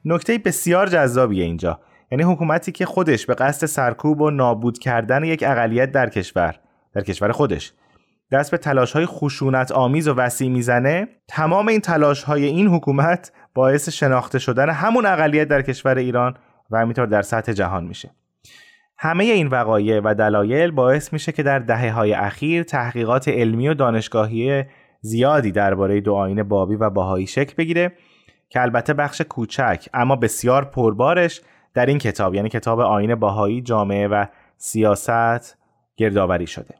نکته 0.05 0.39
بسیار 0.39 0.89
جذابیه 0.89 1.45
اینجا. 1.45 1.81
یعنی 2.11 2.25
حکومتی 2.25 2.73
که 2.73 2.87
خودش 2.87 3.27
به 3.27 3.35
قصد 3.35 3.67
سرکوب 3.67 4.21
و 4.21 4.31
نابود 4.31 4.79
کردن 4.79 5.25
یک 5.25 5.45
اقلیت 5.47 5.93
در 5.93 6.09
کشور 6.09 6.55
در 6.93 7.03
کشور 7.03 7.33
خودش. 7.33 7.73
دست 8.33 8.51
به 8.51 8.59
تلاش 8.59 8.93
های 8.93 9.07
خشونت 9.07 9.73
آمیز 9.73 10.09
و 10.09 10.15
وسیع 10.15 10.51
می‌زنه 10.51 11.09
تمام 11.29 11.69
این 11.69 11.81
تلاش 11.81 12.23
های 12.23 12.45
این 12.45 12.67
حکومت 12.67 13.33
باعث 13.55 13.89
شناخته 13.89 14.39
شدن 14.39 14.71
همون 14.71 15.07
اقلیت 15.07 15.49
در 15.49 15.63
کشور 15.63 15.99
ایران 15.99 16.35
و 16.71 16.79
همینطور 16.79 17.07
در 17.07 17.23
سطح 17.23 17.53
جهان 17.53 17.85
میشه. 17.85 18.11
همه 18.99 19.25
این 19.25 19.47
وقایع 19.47 20.01
و 20.01 20.15
دلایل 20.15 20.71
باعث 20.71 21.13
میشه 21.13 21.33
که 21.33 21.43
در 21.43 21.59
دهه 21.59 21.93
های 21.93 22.13
اخیر 22.13 22.63
تحقیقات 22.63 23.29
علمی 23.29 23.69
و 23.69 23.75
دانشگاهی 23.75 24.65
زیادی 25.01 25.53
درباره 25.53 26.01
دو 26.01 26.15
آین 26.15 26.43
بابی 26.43 26.75
و 26.75 26.91
باهایی 26.91 27.27
شکل 27.27 27.55
بگیره 27.59 27.93
که 28.49 28.63
البته 28.63 28.95
بخش 28.95 29.21
کوچک 29.21 29.89
اما 29.95 30.17
بسیار 30.17 30.65
پربارش 30.65 31.41
در 31.77 31.87
این 31.87 31.99
کتاب 31.99 32.35
یعنی 32.35 32.49
کتاب 32.49 32.81
آین 32.81 33.15
باهایی 33.15 33.61
جامعه 33.63 34.09
و 34.09 34.27
سیاست 34.57 35.59
گردآوری 35.97 36.47
شده. 36.47 36.75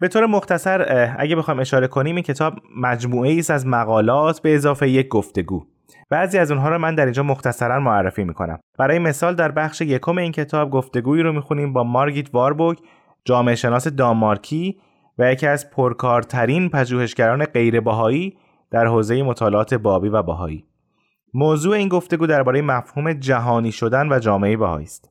به 0.00 0.08
طور 0.08 0.26
مختصر 0.26 1.14
اگه 1.18 1.36
بخوایم 1.36 1.60
اشاره 1.60 1.86
کنیم 1.86 2.14
این 2.14 2.22
کتاب 2.22 2.54
مجموعه 2.76 3.38
است 3.38 3.50
از 3.50 3.66
مقالات 3.66 4.42
به 4.42 4.54
اضافه 4.54 4.88
یک 4.88 5.08
گفتگو. 5.08 5.66
بعضی 6.10 6.38
از 6.38 6.50
اونها 6.50 6.68
رو 6.68 6.78
من 6.78 6.94
در 6.94 7.04
اینجا 7.04 7.22
مختصرا 7.22 7.80
معرفی 7.80 8.24
می‌کنم. 8.24 8.58
برای 8.78 8.98
مثال 8.98 9.34
در 9.34 9.52
بخش 9.52 9.80
یکم 9.80 10.18
این 10.18 10.32
کتاب 10.32 10.70
گفتگویی 10.70 11.22
رو 11.22 11.32
می‌خونیم 11.32 11.72
با 11.72 11.84
مارگیت 11.84 12.34
واربوگ 12.34 12.78
جامعه 13.24 13.54
شناس 13.54 13.88
دانمارکی 13.88 14.80
و 15.18 15.32
یکی 15.32 15.46
از 15.46 15.70
پرکارترین 15.70 16.68
پژوهشگران 16.68 17.44
غیر 17.44 17.80
باهایی 17.80 18.36
در 18.70 18.86
حوزه 18.86 19.22
مطالعات 19.22 19.74
بابی 19.74 20.08
و 20.08 20.22
باهایی 20.22 20.64
موضوع 21.38 21.76
این 21.76 21.88
گفتگو 21.88 22.26
درباره 22.26 22.62
مفهوم 22.62 23.12
جهانی 23.12 23.72
شدن 23.72 24.12
و 24.12 24.18
جامعه 24.18 24.56
بهایی 24.56 24.84
است. 24.84 25.10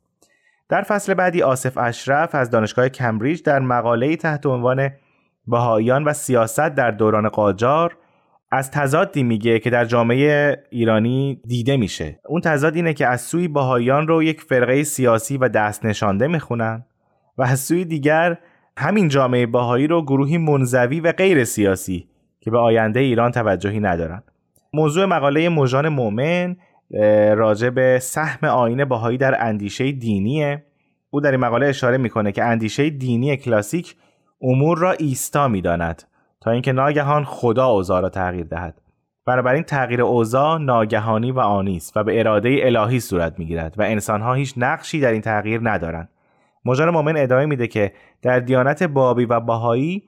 در 0.70 0.82
فصل 0.82 1.14
بعدی 1.14 1.42
آصف 1.42 1.78
اشرف 1.78 2.36
از 2.36 2.50
دانشگاه 2.50 2.90
کمبریج 2.90 3.44
در 3.44 3.60
مقاله 3.60 4.16
تحت 4.16 4.46
عنوان 4.46 4.90
بهاییان 5.48 6.04
و 6.04 6.14
سیاست 6.14 6.70
در 6.70 6.92
دوران 6.92 7.30
قاجار 7.30 7.98
از 8.52 8.72
تضادی 8.72 9.24
میگه 9.24 9.60
که 9.60 9.70
در 9.70 9.86
جامعه 9.86 10.64
ایرانی 10.70 11.42
دیده 11.48 11.78
میشه. 11.78 12.20
اون 12.28 12.42
تضاد 12.42 12.76
اینه 12.76 12.94
که 12.94 13.08
از 13.08 13.22
سوی 13.22 13.48
بهاییان 13.48 14.08
رو 14.08 14.24
یک 14.24 14.42
فرقه 14.42 14.84
سیاسی 14.84 15.38
و 15.38 15.50
دست 15.50 15.86
نشانده 15.86 16.28
می‌خونن 16.28 16.86
و 17.38 17.44
از 17.44 17.60
سوی 17.60 17.86
دیگر 17.86 18.38
همین 18.78 19.08
جامعه 19.08 19.46
بهایی 19.46 19.88
رو 19.88 20.02
گروهی 20.02 20.38
منزوی 20.38 21.00
و 21.00 21.12
غیر 21.12 21.44
سیاسی 21.44 22.08
که 22.40 22.52
به 22.52 22.58
آینده 22.58 23.00
ایران 23.00 23.32
توجهی 23.32 23.80
ندارن. 23.80 24.24
موضوع 24.76 25.06
مقاله 25.06 25.50
موجان 25.50 25.90
مؤمن 25.90 26.56
راجع 27.36 27.70
به 27.70 28.00
سهم 28.02 28.48
آین 28.48 28.86
باهایی 28.86 29.18
در 29.18 29.46
اندیشه 29.46 29.92
دینیه. 29.92 30.64
او 31.10 31.22
در 31.22 31.32
این 31.32 31.40
مقاله 31.40 31.68
اشاره 31.68 31.98
می‌کنه 31.98 32.32
که 32.32 32.44
اندیشه 32.44 32.90
دینی 32.90 33.38
کلاسیک 33.38 33.96
امور 34.42 34.78
را 34.78 34.92
ایستا 34.92 35.48
می‌داند 35.48 36.04
تا 36.42 36.52
اینکه 36.52 36.72
ناگهان 36.72 37.24
خدا 37.24 37.68
اوضاع 37.68 38.02
را 38.02 38.10
تغییر 38.10 38.46
دهد. 38.46 38.82
بنابراین 39.26 39.64
تغییر 39.64 40.02
اوضاع 40.02 40.58
ناگهانی 40.58 41.32
و 41.32 41.40
آنی 41.40 41.76
است 41.76 41.98
و 41.98 42.04
به 42.04 42.20
اراده 42.20 42.60
الهی 42.62 43.00
صورت 43.00 43.40
می‌گیرد 43.40 43.76
و 43.78 43.82
انسانها 43.82 44.34
هیچ 44.34 44.54
نقشی 44.58 45.00
در 45.00 45.12
این 45.12 45.22
تغییر 45.22 45.60
ندارند. 45.64 46.10
مجان 46.66 46.90
مؤمن 46.90 47.18
ادامه 47.18 47.46
میده 47.46 47.68
که 47.68 47.92
در 48.22 48.40
دیانت 48.40 48.84
بابی 48.84 49.26
و 49.26 49.40
باهایی 49.40 50.04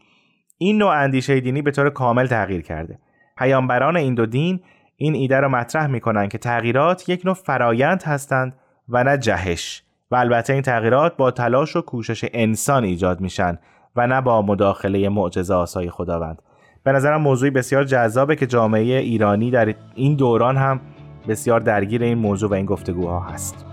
این 0.58 0.78
نوع 0.78 0.92
اندیشه 0.92 1.40
دینی 1.40 1.62
به 1.62 1.72
طور 1.72 1.90
کامل 1.90 2.28
تغییر 2.28 2.62
کرده. 2.62 3.00
پیامبران 3.38 3.98
این 3.98 4.16
دو 4.16 4.26
دین 4.26 4.60
این 4.96 5.16
ایده 5.16 5.40
را 5.40 5.50
مطرح 5.50 5.88
می‌کنند 5.88 6.30
که 6.30 6.38
تغییرات 6.38 7.10
یک 7.10 7.26
نوع 7.26 7.36
فرایند 7.36 8.04
هستند 8.04 8.54
و 8.90 9.04
نه 9.04 9.18
جهش. 9.18 9.84
و 10.12 10.16
البته 10.16 10.54
این 10.54 10.62
تغییرات 10.62 11.18
با 11.18 11.32
تلاش 11.32 11.76
و 11.76 11.82
کوشش 11.82 12.26
انسان 12.34 12.84
ایجاد 12.84 13.22
میشن 13.22 13.58
و 13.96 14.08
نه 14.08 14.22
با 14.22 14.42
مداخله 14.42 15.10
معجزه 15.10 15.54
آسای 15.54 15.90
خداوند. 15.90 16.42
به 16.84 16.92
نظرم 16.92 17.22
موضوعی 17.22 17.52
بسیار 17.52 17.84
جذابه 17.84 18.36
که 18.36 18.48
جامعه 18.48 19.00
ایرانی 19.00 19.52
در 19.52 19.76
این 19.96 20.16
دوران 20.16 20.58
هم 20.58 20.82
بسیار 21.28 21.60
درگیر 21.60 22.04
این 22.04 22.18
موضوع 22.18 22.50
و 22.50 22.54
این 22.54 22.66
گفتگوها 22.66 23.20
هست. 23.20 23.66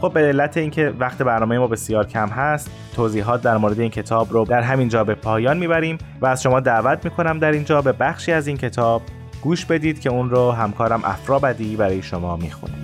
خب 0.00 0.12
به 0.12 0.20
علت 0.20 0.56
اینکه 0.56 0.94
وقت 0.98 1.22
برنامه 1.22 1.58
ما 1.58 1.66
بسیار 1.66 2.06
کم 2.06 2.28
هست 2.28 2.70
توضیحات 2.96 3.42
در 3.42 3.56
مورد 3.56 3.80
این 3.80 3.90
کتاب 3.90 4.32
رو 4.32 4.44
در 4.44 4.62
همین 4.62 4.88
جا 4.88 5.04
به 5.04 5.14
پایان 5.14 5.58
می‌بریم 5.58 5.98
و 6.20 6.26
از 6.26 6.42
شما 6.42 6.60
دعوت 6.60 7.04
می‌کنم 7.04 7.38
در 7.38 7.52
اینجا 7.52 7.82
به 7.82 7.92
بخشی 7.92 8.32
از 8.32 8.46
این 8.46 8.56
کتاب 8.56 9.02
گوش 9.42 9.64
بدید 9.64 10.00
که 10.00 10.10
اون 10.10 10.30
رو 10.30 10.52
همکارم 10.52 11.00
افرا 11.04 11.38
بدی 11.38 11.76
برای 11.76 12.02
شما 12.02 12.36
می‌خونه. 12.36 12.74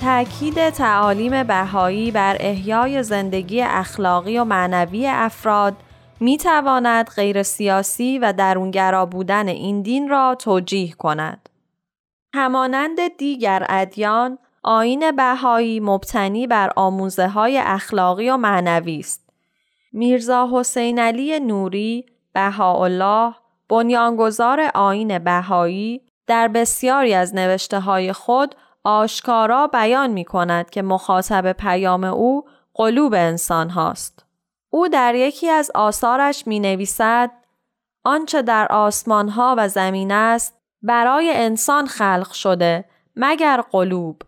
تأکید 0.00 0.70
تعالیم 0.70 1.42
بهایی 1.42 2.10
بر 2.10 2.36
احیای 2.40 3.02
زندگی 3.02 3.62
اخلاقی 3.62 4.38
و 4.38 4.44
معنوی 4.44 5.06
افراد 5.06 5.74
می 6.20 6.36
تواند 6.36 7.10
غیر 7.10 7.42
سیاسی 7.42 8.18
و 8.18 8.32
درونگرا 8.32 9.06
بودن 9.06 9.48
این 9.48 9.82
دین 9.82 10.08
را 10.08 10.34
توجیه 10.34 10.92
کند. 10.92 11.48
همانند 12.34 13.16
دیگر 13.18 13.66
ادیان، 13.68 14.38
آین 14.62 15.10
بهایی 15.10 15.80
مبتنی 15.80 16.46
بر 16.46 16.72
آموزه 16.76 17.28
های 17.28 17.58
اخلاقی 17.58 18.30
و 18.30 18.36
معنوی 18.36 18.98
است. 18.98 19.30
میرزا 19.92 20.48
حسین 20.52 20.98
علی 20.98 21.40
نوری، 21.40 22.06
بهاءالله، 22.32 23.34
بنیانگذار 23.68 24.70
آین 24.74 25.18
بهایی 25.18 26.02
در 26.26 26.48
بسیاری 26.48 27.14
از 27.14 27.34
نوشته 27.34 27.80
های 27.80 28.12
خود 28.12 28.54
آشکارا 28.84 29.66
بیان 29.66 30.10
می 30.10 30.24
کند 30.24 30.70
که 30.70 30.82
مخاطب 30.82 31.52
پیام 31.52 32.04
او 32.04 32.44
قلوب 32.74 33.14
انسان 33.14 33.70
هاست. 33.70 34.27
او 34.70 34.88
در 34.88 35.14
یکی 35.14 35.48
از 35.48 35.70
آثارش 35.74 36.46
می 36.46 36.60
نویسد 36.60 37.30
آنچه 38.04 38.42
در 38.42 38.66
آسمان 38.70 39.28
ها 39.28 39.54
و 39.58 39.68
زمین 39.68 40.12
است 40.12 40.54
برای 40.82 41.32
انسان 41.34 41.86
خلق 41.86 42.32
شده 42.32 42.84
مگر 43.16 43.60
قلوب 43.60 44.22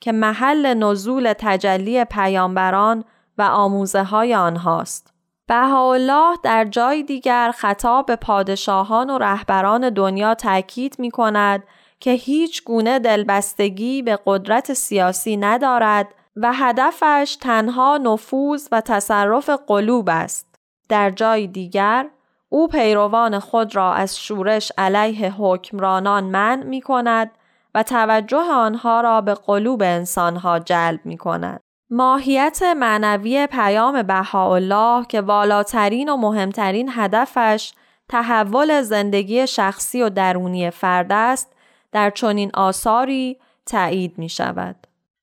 که 0.00 0.12
محل 0.12 0.74
نزول 0.74 1.34
تجلی 1.38 2.04
پیامبران 2.04 3.04
و 3.38 3.42
آموزه 3.42 4.02
های 4.02 4.34
آنهاست. 4.34 5.14
بهاءالله 5.46 6.36
در 6.42 6.64
جای 6.64 7.02
دیگر 7.02 7.52
خطاب 7.56 8.06
به 8.06 8.16
پادشاهان 8.16 9.10
و 9.10 9.18
رهبران 9.18 9.90
دنیا 9.90 10.34
تاکید 10.34 10.96
می 10.98 11.10
کند 11.10 11.62
که 12.00 12.10
هیچ 12.10 12.64
گونه 12.64 12.98
دلبستگی 12.98 14.02
به 14.02 14.18
قدرت 14.26 14.72
سیاسی 14.72 15.36
ندارد 15.36 16.14
و 16.36 16.52
هدفش 16.52 17.36
تنها 17.40 17.96
نفوذ 17.96 18.68
و 18.72 18.80
تصرف 18.80 19.50
قلوب 19.66 20.08
است. 20.08 20.54
در 20.88 21.10
جای 21.10 21.46
دیگر 21.46 22.08
او 22.48 22.68
پیروان 22.68 23.38
خود 23.38 23.76
را 23.76 23.92
از 23.92 24.18
شورش 24.18 24.72
علیه 24.78 25.32
حکمرانان 25.32 26.24
منع 26.24 26.64
می 26.64 26.80
کند 26.80 27.30
و 27.74 27.82
توجه 27.82 28.44
آنها 28.52 29.00
را 29.00 29.20
به 29.20 29.34
قلوب 29.34 29.82
انسانها 29.82 30.58
جلب 30.58 31.00
می 31.04 31.16
کند. 31.16 31.60
ماهیت 31.90 32.62
معنوی 32.62 33.46
پیام 33.46 34.02
بهاءالله 34.02 35.06
که 35.06 35.20
والاترین 35.20 36.08
و 36.08 36.16
مهمترین 36.16 36.90
هدفش 36.92 37.72
تحول 38.08 38.82
زندگی 38.82 39.46
شخصی 39.46 40.02
و 40.02 40.08
درونی 40.10 40.70
فرد 40.70 41.12
است 41.12 41.52
در 41.92 42.10
چنین 42.10 42.50
آثاری 42.54 43.38
تایید 43.66 44.18
می 44.18 44.28
شود. 44.28 44.76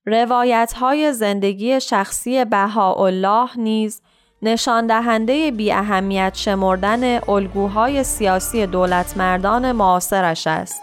روایت 0.05 0.73
های 0.73 1.13
زندگی 1.13 1.81
شخصی 1.81 2.45
بهاءالله 2.45 3.49
نیز 3.57 4.01
نشان 4.41 4.87
دهنده 4.87 5.51
بی 5.51 5.71
اهمیت 5.71 6.33
شمردن 6.35 7.29
الگوهای 7.29 8.03
سیاسی 8.03 8.67
دولتمردان 8.67 9.71
معاصرش 9.71 10.47
است. 10.47 10.81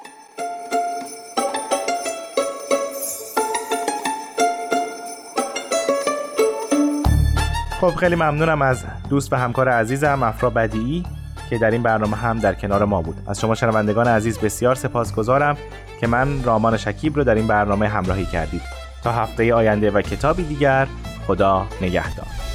خب 7.80 7.90
خیلی 7.90 8.14
ممنونم 8.14 8.62
از 8.62 8.84
دوست 9.10 9.32
و 9.32 9.36
همکار 9.36 9.68
عزیزم 9.68 10.22
افرا 10.22 10.50
بدیعی 10.50 11.04
که 11.50 11.58
در 11.58 11.70
این 11.70 11.82
برنامه 11.82 12.16
هم 12.16 12.38
در 12.38 12.54
کنار 12.54 12.84
ما 12.84 13.02
بود 13.02 13.16
از 13.26 13.40
شما 13.40 13.54
شنوندگان 13.54 14.08
عزیز 14.08 14.38
بسیار 14.38 14.74
سپاسگزارم 14.74 15.56
که 16.00 16.06
من 16.06 16.42
رامان 16.44 16.76
شکیب 16.76 17.16
رو 17.16 17.24
در 17.24 17.34
این 17.34 17.46
برنامه 17.46 17.88
همراهی 17.88 18.26
کردید 18.26 18.77
تا 19.04 19.12
هفته 19.12 19.54
آینده 19.54 19.90
و 19.90 20.02
کتابی 20.02 20.42
دیگر 20.42 20.88
خدا 21.26 21.66
نگهدار. 21.80 22.47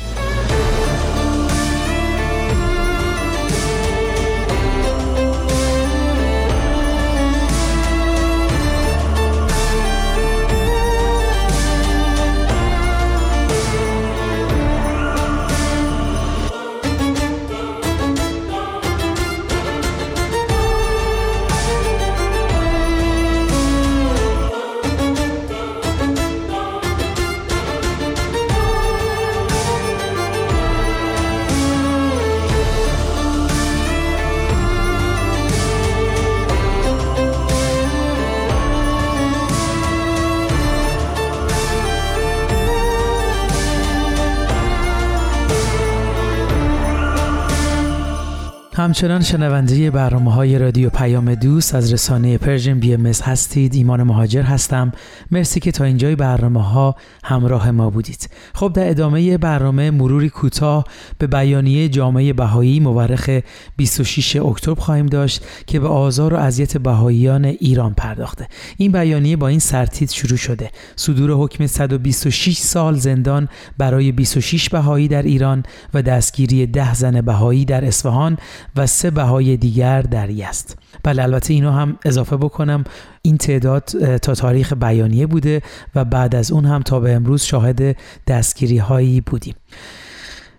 همچنان 48.93 49.21
شنونده 49.21 49.91
برنامه 49.91 50.34
های 50.34 50.60
رادیو 50.60 50.89
پیام 50.89 51.36
دوست 51.36 51.75
از 51.75 51.93
رسانه 51.93 52.38
Persian 52.38 52.80
BMS 52.80 53.06
هستید. 53.06 53.75
ایمان 53.75 54.03
مهاجر 54.03 54.41
هستم. 54.41 54.91
مرسی 55.32 55.60
که 55.60 55.71
تا 55.71 55.84
اینجای 55.84 56.15
برنامه 56.15 56.63
ها 56.63 56.95
همراه 57.23 57.71
ما 57.71 57.89
بودید. 57.89 58.29
خب 58.53 58.73
در 58.73 58.89
ادامه 58.89 59.38
برنامه 59.38 59.91
مروری 59.91 60.29
کوتاه 60.29 60.84
به 61.17 61.27
بیانیه 61.27 61.89
جامعه 61.89 62.34
بهایی 62.34 62.79
مورخ 62.79 63.39
26 63.77 64.36
اکتبر 64.36 64.82
خواهیم 64.82 65.06
داشت 65.06 65.45
که 65.67 65.79
به 65.79 65.88
آزار 65.88 66.34
و 66.34 66.38
اذیت 66.38 66.77
بهاییان 66.77 67.45
ایران 67.45 67.93
پرداخته. 67.93 68.47
این 68.77 68.91
بیانیه 68.91 69.38
با 69.38 69.47
این 69.47 69.60
سرتیتر 69.60 70.12
شروع 70.12 70.38
شده. 70.38 70.69
صدور 70.95 71.32
حکم 71.32 71.67
126 71.67 72.58
سال 72.58 72.95
زندان 72.95 73.47
برای 73.77 74.12
26 74.12 74.69
بهایی 74.69 75.08
در 75.08 75.21
ایران 75.21 75.63
و 75.93 76.01
دستگیری 76.01 76.65
10 76.65 76.93
زن 76.93 77.21
بهایی 77.21 77.65
در 77.65 77.86
اصفهان 77.86 78.38
و 78.75 78.83
سه 78.86 79.12
بهای 79.12 79.58
دیگر 79.58 80.02
در 80.02 80.30
یست 80.30 80.78
بله 81.04 81.24
البته 81.24 81.54
اینو 81.54 81.72
هم 81.72 81.98
اضافه 82.06 82.38
بکنم. 82.38 82.84
این 83.22 83.38
تعداد 83.38 83.84
تا 84.17 84.34
تاریخ 84.34 84.74
بیانیه 84.74 85.28
بوده 85.28 85.62
و 85.96 86.06
بعد 86.06 86.36
از 86.36 86.52
اون 86.52 86.65
هم 86.65 86.82
تا 86.82 87.00
به 87.00 87.13
امروز 87.13 87.43
شاهد 87.43 87.96
دستگیری 88.28 88.78
هایی 88.78 89.22
بودیم. 89.22 89.56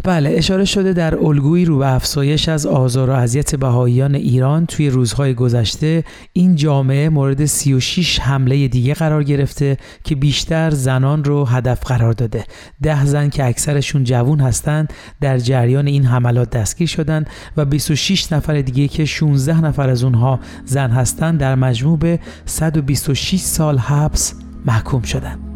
بله 0.04 0.30
اشاره 0.30 0.64
شده 0.64 0.92
در 0.92 1.14
الگویی 1.14 1.64
رو 1.64 1.78
به 1.78 1.94
افزایش 1.94 2.48
از 2.48 2.66
آزار 2.66 3.10
و 3.10 3.12
اذیت 3.12 3.54
بهاییان 3.54 4.14
ایران 4.14 4.66
توی 4.66 4.90
روزهای 4.90 5.34
گذشته 5.34 6.04
این 6.32 6.56
جامعه 6.56 7.08
مورد 7.08 7.44
36 7.44 8.20
حمله 8.20 8.68
دیگه 8.68 8.94
قرار 8.94 9.24
گرفته 9.24 9.76
که 10.04 10.14
بیشتر 10.14 10.70
زنان 10.70 11.24
رو 11.24 11.44
هدف 11.44 11.84
قرار 11.86 12.12
داده. 12.12 12.44
ده 12.82 13.04
زن 13.04 13.28
که 13.28 13.44
اکثرشون 13.44 14.04
جوون 14.04 14.40
هستند 14.40 14.92
در 15.20 15.38
جریان 15.38 15.86
این 15.86 16.04
حملات 16.04 16.50
دستگیر 16.50 16.88
شدند 16.88 17.30
و 17.56 17.64
26 17.64 18.32
نفر 18.32 18.60
دیگه 18.60 18.88
که 18.88 19.04
16 19.04 19.60
نفر 19.60 19.90
از 19.90 20.04
اونها 20.04 20.40
زن 20.64 20.90
هستند 20.90 21.40
در 21.40 21.54
مجموع 21.54 21.98
به 21.98 22.20
126 22.46 23.36
سال 23.40 23.78
حبس 23.78 24.34
محکوم 24.66 25.02
شدند. 25.02 25.53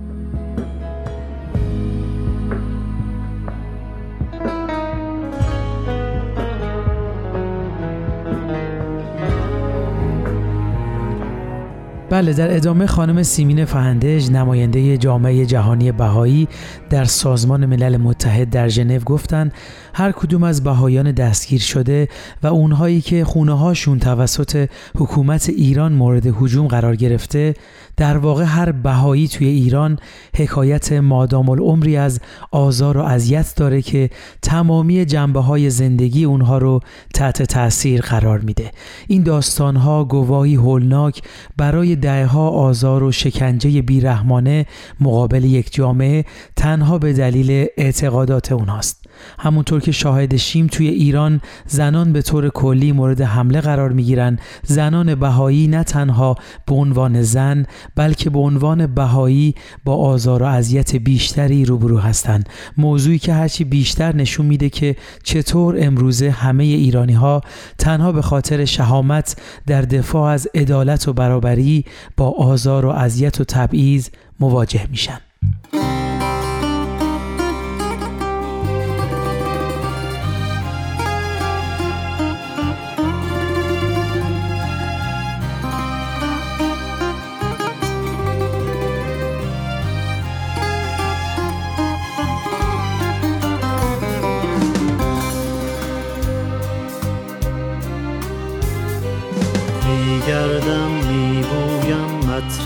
بله 12.11 12.33
در 12.33 12.57
ادامه 12.57 12.87
خانم 12.87 13.23
سیمین 13.23 13.65
فهندج 13.65 14.31
نماینده 14.31 14.97
جامعه 14.99 15.47
جهانی 15.47 15.93
بهایی 15.93 16.49
در 16.91 17.05
سازمان 17.05 17.67
ملل 17.67 17.97
متحد 17.97 18.51
در 18.51 18.69
ژنو 18.69 18.99
گفتند 18.99 19.53
هر 19.99 20.13
کدوم 20.13 20.43
از 20.43 20.65
بهایان 20.65 21.13
دستگیر 21.13 21.61
شده 21.61 22.09
و 22.43 22.47
اونهایی 22.47 23.01
که 23.01 23.25
خونه 23.25 23.59
هاشون 23.59 23.99
توسط 23.99 24.69
حکومت 24.97 25.49
ایران 25.49 25.93
مورد 25.93 26.27
هجوم 26.27 26.67
قرار 26.67 26.97
گرفته 26.97 27.55
در 27.97 28.17
واقع 28.17 28.45
هر 28.45 28.73
بهایی 28.73 29.29
توی 29.29 29.47
ایران 29.47 29.99
حکایت 30.37 30.93
مادام 30.93 31.49
العمری 31.49 31.97
از 31.97 32.21
آزار 32.51 32.99
و 32.99 33.01
اذیت 33.01 33.55
داره 33.57 33.83
که 33.83 34.11
تمامی 34.43 35.05
جنبه 35.05 35.41
های 35.41 35.71
زندگی 35.71 36.25
اونها 36.25 36.59
رو 36.59 36.81
تحت 37.15 37.43
تاثیر 37.43 38.01
قرار 38.01 38.39
میده. 38.39 38.71
این 39.09 39.23
داستان 39.23 39.77
ها 39.77 40.05
گواهی 40.05 40.55
هولناک 40.55 41.23
برای 41.57 41.97
دهها 41.97 42.49
آزار 42.49 43.03
و 43.03 43.13
شکنجه 43.13 43.83
بیرحمانه 43.83 44.67
مقابل 45.01 45.45
یک 45.45 45.73
جامعه 45.75 46.25
تنها 46.57 46.99
به 46.99 47.13
دلیل 47.13 47.67
اعتقادات 47.77 48.53
اونهاست. 48.53 49.08
همونطور 49.39 49.81
که 49.81 49.93
شاهد 49.93 50.37
شیم 50.37 50.67
توی 50.67 50.89
ایران 50.89 51.41
زنان 51.67 52.13
به 52.13 52.23
طور 52.23 52.49
کلی 52.49 52.93
مورد 52.93 53.21
حمله 53.21 53.61
قرار 53.61 53.93
می‌گیرن. 53.93 54.39
زنان 54.63 55.15
بهایی 55.15 55.69
نه 55.69 55.85
تنها 55.85 56.37
به 56.67 56.75
عنوان 56.75 57.23
زن 57.23 57.67
بلکه 57.97 58.31
به 58.31 58.39
عنوان 58.39 58.87
بهایی 58.87 59.55
با 59.85 59.97
آزار 59.97 60.43
و 60.43 60.47
اذیت 60.47 60.97
بیشتری 60.97 61.65
روبرو 61.65 61.99
هستند. 61.99 62.49
موضوعی 62.77 63.19
که 63.19 63.35
هرچی 63.35 63.65
بیشتر 63.65 64.17
نشون 64.17 64.47
میده 64.47 64.71
که 64.71 64.97
چطور 65.23 65.77
امروزه 65.79 66.31
همه 66.31 66.65
ایرانی 66.65 67.13
ها 67.13 67.41
تنها 67.79 68.13
به 68.13 68.23
خاطر 68.23 68.65
شهامت 68.65 69.37
در 69.67 69.83
دفاع 69.83 70.33
از 70.33 70.49
عدالت 70.55 71.09
و 71.09 71.13
برابری 71.13 71.85
با 72.17 72.31
آزار 72.31 72.87
و 72.87 72.89
اذیت 72.89 73.41
و 73.41 73.45
تبعیض 73.45 74.09
مواجه 74.41 74.87
میشن. 74.91 75.19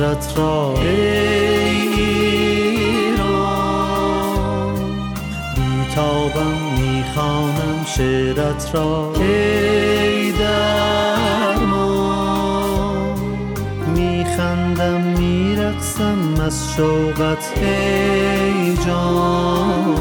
مطرت 0.03 0.39
را. 0.39 0.75
ای 0.81 0.89
ایران 1.99 3.15
بیتابم 5.57 6.57
می‌خوانم 6.79 7.85
شعرت 7.97 8.71
را. 8.75 9.13
ای 9.21 10.33
میخندم 13.97 15.01
میرقصم 15.01 16.41
از 16.47 16.73
شوقت. 16.77 17.53
ای 17.57 18.77
جانان 18.77 19.92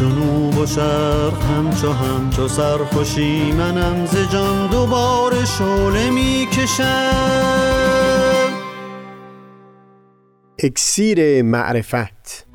جنوب 0.00 0.58
و 0.58 0.66
شرق 0.66 1.42
همچو 1.42 1.92
همچو 1.92 2.48
سرخوشی 2.48 3.52
منم 3.52 4.06
ز 4.06 4.32
جان 4.32 4.70
دوباره 4.70 5.44
شعله 5.44 6.10
می‌کشم. 6.10 6.84
اکسیر 10.58 11.42
معرفت. 11.42 12.46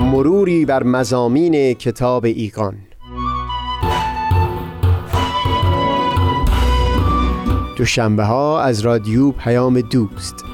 مروری 0.00 0.64
بر 0.64 0.82
مزامین 0.82 1.74
کتاب 1.74 2.24
ایقان 2.24 2.85
دوشنبه 7.76 8.24
ها 8.24 8.60
از 8.60 8.80
رادیو 8.80 9.30
پیام 9.30 9.80
دوست. 9.80 10.44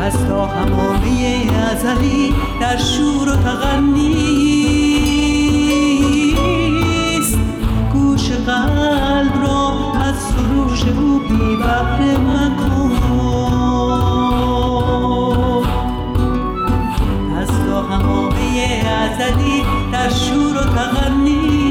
از 0.00 0.26
تا 0.28 0.46
همامه 0.46 1.46
ازلی 1.72 2.34
در 2.60 2.76
شور 2.76 3.28
و 3.28 3.36
تغنیست 3.36 3.98
گوش 7.92 8.30
قلب 8.30 9.42
را 9.42 9.92
از 10.00 10.14
سروش 10.16 10.84
او 10.84 11.18
بی 11.18 11.56
بحر 11.56 12.00
مکن. 12.16 12.90
از 17.38 17.48
تا 17.48 17.82
همامه 17.82 18.82
ازلی 18.88 19.62
در 19.92 20.10
شور 20.10 20.56
و 20.56 20.64
تغنیست 20.64 21.69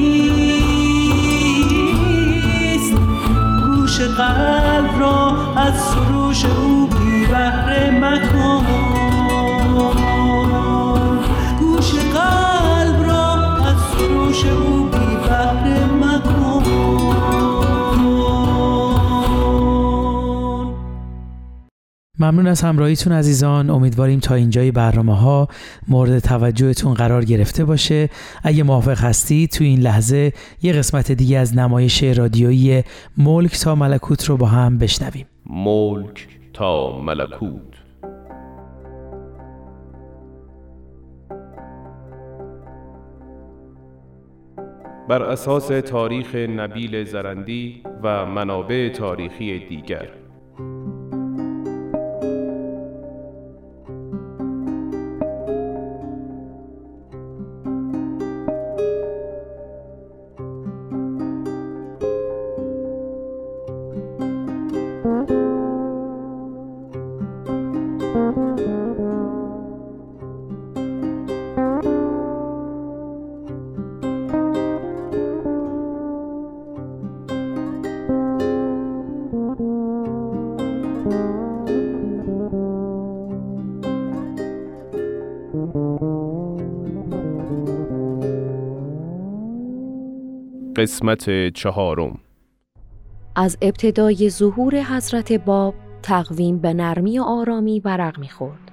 قلب 4.02 5.00
را 5.00 5.38
از 5.58 5.74
سروش 5.82 6.46
او 6.46 6.88
بی 6.88 7.26
بهره 7.26 7.92
مکن. 7.92 8.79
ممنون 22.20 22.48
از 22.48 22.62
همراهیتون 22.62 23.14
عزیزان. 23.14 23.70
امیدواریم 23.70 24.20
تا 24.20 24.36
اینجای 24.36 24.72
برنامه 24.72 25.16
ها 25.16 25.48
مورد 25.88 26.20
توجهتون 26.20 26.94
قرار 26.94 27.26
گرفته 27.26 27.66
باشه. 27.66 28.10
اگه 28.44 28.64
موافق 28.64 29.00
هستی 29.00 29.48
تو 29.48 29.64
این 29.64 29.80
لحظه 29.80 30.34
یه 30.62 30.74
قسمت 30.74 31.12
دیگه 31.12 31.38
از 31.38 31.58
نمایش 31.58 32.04
رادیویی 32.04 32.84
ملک 33.18 33.60
تا 33.60 33.76
ملکوت 33.76 34.26
رو 34.26 34.38
با 34.38 34.46
هم 34.46 34.78
بشنویم. 34.78 35.26
ملک 35.46 36.28
تا 36.54 37.02
ملکوت. 37.02 37.62
بر 45.10 45.24
اساس 45.24 45.68
تاریخ 45.68 46.36
نبیل 46.36 47.04
زرندی 47.04 47.84
و 48.04 48.26
منابع 48.26 48.90
تاریخی 48.90 49.68
دیگر 49.68 50.08
قسمت 90.80 91.54
چهارم. 91.54 92.20
از 93.36 93.58
ابتدای 93.62 94.30
ظهور 94.30 94.76
حضرت 94.76 95.32
باب 95.34 95.74
تقویم 96.04 96.58
به 96.58 96.74
نرمی 96.74 97.20
و 97.20 97.24
آرامی 97.24 97.80
برق 97.80 98.20
می‌خورد. 98.20 98.72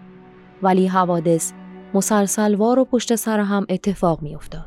ولی 0.62 0.86
حوادث 0.86 1.52
مسلسلوار 1.94 2.78
و 2.78 2.84
پشت 2.84 3.14
سر 3.14 3.40
هم 3.40 3.66
اتفاق 3.68 4.22
میافتاد. 4.22 4.66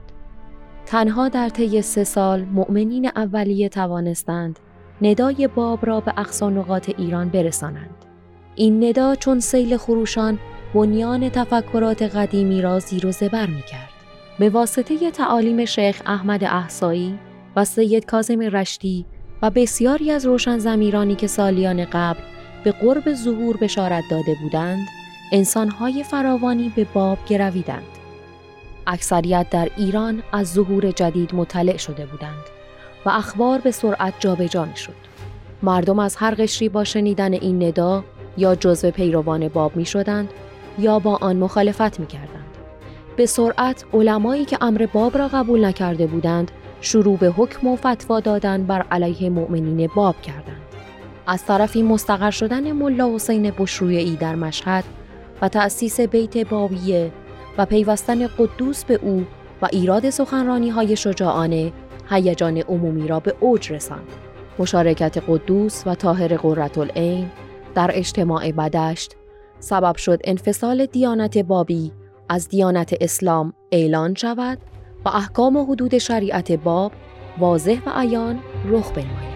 تنها 0.85 1.29
در 1.29 1.49
طی 1.49 1.81
سه 1.81 2.03
سال 2.03 2.41
مؤمنین 2.45 3.11
اولیه 3.15 3.69
توانستند 3.69 4.59
ندای 5.01 5.47
باب 5.47 5.85
را 5.85 5.99
به 5.99 6.13
اقصا 6.17 6.49
نقاط 6.49 6.91
ایران 6.97 7.29
برسانند. 7.29 8.05
این 8.55 8.83
ندا 8.83 9.15
چون 9.15 9.39
سیل 9.39 9.77
خروشان 9.77 10.39
بنیان 10.73 11.29
تفکرات 11.29 12.01
قدیمی 12.01 12.61
را 12.61 12.79
زیر 12.79 13.05
و 13.05 13.11
زبر 13.11 13.47
می 13.47 13.61
کرد. 13.61 13.89
به 14.39 14.49
واسطه 14.49 15.11
تعالیم 15.11 15.65
شیخ 15.65 16.01
احمد 16.05 16.43
احسایی 16.43 17.19
و 17.59 17.65
سید 17.65 18.05
کازم 18.05 18.39
رشتی 18.39 19.05
و 19.41 19.49
بسیاری 19.49 20.11
از 20.11 20.25
روشن 20.25 20.57
زمیرانی 20.57 21.15
که 21.15 21.27
سالیان 21.27 21.85
قبل 21.85 22.19
به 22.63 22.71
قرب 22.71 23.13
ظهور 23.13 23.57
بشارت 23.57 24.03
داده 24.11 24.35
بودند، 24.41 24.87
انسانهای 25.31 26.03
فراوانی 26.03 26.73
به 26.75 26.87
باب 26.93 27.17
گرویدند. 27.27 27.87
اکثریت 28.87 29.47
در 29.49 29.69
ایران 29.77 30.23
از 30.31 30.53
ظهور 30.53 30.91
جدید 30.91 31.35
مطلع 31.35 31.77
شده 31.77 32.05
بودند 32.05 32.43
و 33.05 33.09
اخبار 33.09 33.59
به 33.59 33.71
سرعت 33.71 34.13
جابجا 34.19 34.67
شد. 34.75 34.95
مردم 35.63 35.99
از 35.99 36.15
هر 36.15 36.35
قشری 36.35 36.69
با 36.69 36.83
شنیدن 36.83 37.33
این 37.33 37.63
ندا 37.63 38.03
یا 38.37 38.55
جزو 38.55 38.91
پیروان 38.91 39.47
باب 39.47 39.75
می 39.75 39.85
شدند 39.85 40.29
یا 40.77 40.99
با 40.99 41.15
آن 41.21 41.37
مخالفت 41.37 41.99
می 41.99 42.07
کردند. 42.07 42.45
به 43.15 43.25
سرعت 43.25 43.85
علمایی 43.93 44.45
که 44.45 44.57
امر 44.61 44.85
باب 44.93 45.17
را 45.17 45.27
قبول 45.27 45.65
نکرده 45.65 46.07
بودند 46.07 46.51
شروع 46.81 47.17
به 47.17 47.27
حکم 47.27 47.67
و 47.67 47.75
فتوا 47.75 48.19
دادن 48.19 48.63
بر 48.63 48.85
علیه 48.91 49.29
مؤمنین 49.29 49.89
باب 49.95 50.21
کردند. 50.21 50.61
از 51.27 51.45
طرفی 51.45 51.83
مستقر 51.83 52.31
شدن 52.31 52.71
ملا 52.71 53.15
حسین 53.15 53.53
بشرویی 53.59 54.15
در 54.15 54.35
مشهد 54.35 54.83
و 55.41 55.49
تأسیس 55.49 55.99
بیت 55.99 56.37
بابیه 56.37 57.11
و 57.57 57.65
پیوستن 57.65 58.27
قدوس 58.27 58.83
به 58.85 58.99
او 59.01 59.25
و 59.61 59.67
ایراد 59.71 60.09
سخنرانی 60.09 60.69
های 60.69 60.95
شجاعانه 60.95 61.73
هیجان 62.09 62.57
عمومی 62.57 63.07
را 63.07 63.19
به 63.19 63.35
اوج 63.39 63.71
رساند. 63.73 64.07
مشارکت 64.59 65.23
قدوس 65.27 65.83
و 65.87 65.95
طاهر 65.95 66.37
قرةالعین 66.37 67.29
در 67.75 67.91
اجتماع 67.93 68.51
بدشت 68.51 69.15
سبب 69.59 69.95
شد 69.95 70.19
انفصال 70.23 70.85
دیانت 70.85 71.37
بابی 71.37 71.91
از 72.29 72.49
دیانت 72.49 72.93
اسلام 73.01 73.53
اعلان 73.71 74.13
شود 74.13 74.57
و 75.05 75.09
احکام 75.09 75.55
و 75.55 75.65
حدود 75.65 75.97
شریعت 75.97 76.51
باب 76.51 76.91
واضح 77.37 77.81
و 77.85 77.89
عیان 77.95 78.39
رخ 78.65 78.91
بنماید. 78.91 79.29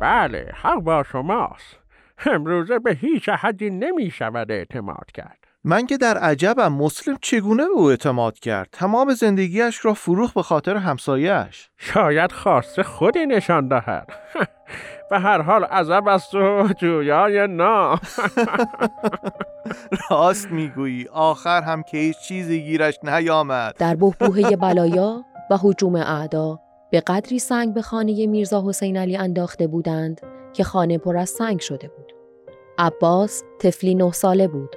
بله 0.00 0.50
حق 0.54 0.80
با 0.80 1.02
شماست. 1.02 1.78
امروزه 2.26 2.78
به 2.78 2.94
هیچ 2.94 3.28
حدی 3.28 3.70
نمی 3.70 4.10
شود 4.10 4.50
اعتماد 4.50 5.06
کرد. 5.14 5.38
من 5.64 5.86
که 5.86 5.96
در 5.96 6.18
عجبم 6.18 6.72
مسلم 6.72 7.16
چگونه 7.20 7.64
به 7.64 7.70
او 7.74 7.90
اعتماد 7.90 8.38
کرد؟ 8.38 8.68
تمام 8.72 9.14
زندگیش 9.14 9.84
را 9.84 9.94
فروخ 9.94 10.32
به 10.32 10.42
خاطر 10.42 10.76
همسایهش 10.76 11.70
شاید 11.76 12.32
خواسته 12.32 12.82
خودی 12.82 13.26
نشان 13.26 13.68
دهد. 13.68 14.12
به 15.12 15.18
هر 15.18 15.42
حال 15.42 15.64
عذب 15.64 16.08
است 16.08 16.34
و 16.34 16.68
جویای 16.76 17.46
نا. 17.46 17.98
راست 20.10 20.50
می‌گویی. 20.50 21.08
آخر 21.12 21.62
هم 21.62 21.82
که 21.82 21.98
هیچ 21.98 22.18
چیزی 22.18 22.62
گیرش 22.62 22.98
نیامد. 23.02 23.74
در 23.78 23.94
بحبوحه 23.94 24.56
بلایا 24.56 25.24
و 25.50 25.58
حجوم 25.62 25.94
اعدا 25.94 26.58
به 26.90 27.00
قدری 27.00 27.38
سنگ 27.38 27.74
به 27.74 27.82
خانه 27.82 28.26
میرزا 28.26 28.64
حسین 28.68 28.96
علی 28.96 29.16
انداخته 29.16 29.66
بودند 29.66 30.20
که 30.52 30.64
خانه 30.64 30.98
پر 30.98 31.16
از 31.16 31.30
سنگ 31.30 31.60
شده 31.60 31.88
بود. 31.88 32.12
عباس 32.78 33.42
طفلی 33.60 33.94
نه 33.94 34.12
ساله 34.12 34.48
بود 34.48 34.76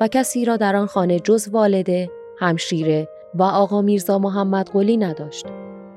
و 0.00 0.08
کسی 0.08 0.44
را 0.44 0.56
در 0.56 0.76
آن 0.76 0.86
خانه 0.86 1.20
جز 1.20 1.48
والده، 1.48 2.10
همشیره 2.38 3.08
و 3.34 3.42
آقا 3.42 3.82
میرزا 3.82 4.18
محمد 4.18 4.70
قلی 4.72 4.96
نداشت. 4.96 5.46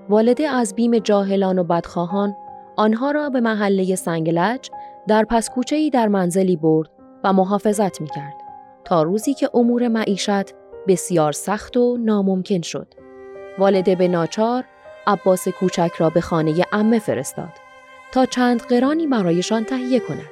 والده 0.10 0.47
از 0.47 0.76
بیم 0.76 1.00
جاهلان 1.00 1.60
و 1.60 1.63
بدخواهان 1.63 2.36
آنها 2.78 3.12
را 3.12 3.30
به 3.30 3.42
محله 3.42 3.96
سنگلج 3.96 4.70
در 5.08 5.24
پس 5.24 5.50
ای 5.72 5.90
در 5.90 6.08
منزلی 6.08 6.56
برد 6.56 6.90
و 7.24 7.34
محافظت 7.34 8.02
می 8.02 8.08
کرد 8.08 8.34
تا 8.86 9.04
روزی 9.04 9.34
که 9.34 9.50
امور 9.54 9.88
معیشت 9.88 10.54
بسیار 10.88 11.32
سخت 11.32 11.78
و 11.78 11.98
ناممکن 11.98 12.62
شد. 12.62 12.88
والده 13.58 13.96
به 13.96 14.08
ناچار 14.08 14.63
عباس 15.08 15.48
کوچک 15.48 15.92
را 15.98 16.10
به 16.10 16.22
خانه 16.22 16.66
امه 16.72 17.00
فرستاد 17.00 17.54
تا 18.12 18.26
چند 18.26 18.62
قرانی 18.62 19.08
برایشان 19.08 19.63
تهیه 19.63 20.00
کند. 20.00 20.30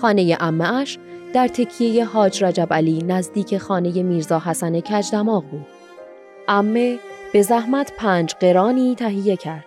خانه 0.00 0.36
امه 0.40 0.74
اش 0.74 0.98
در 1.32 1.48
تکیه 1.48 2.04
حاج 2.04 2.44
رجب 2.44 2.72
علی 2.72 2.98
نزدیک 2.98 3.58
خانه 3.58 4.02
میرزا 4.02 4.38
حسن 4.38 4.80
کجدماغ 4.80 5.44
بود. 5.44 5.66
امه 6.48 6.98
به 7.32 7.42
زحمت 7.42 7.92
پنج 7.96 8.34
قرانی 8.34 8.94
تهیه 8.94 9.36
کرد. 9.36 9.64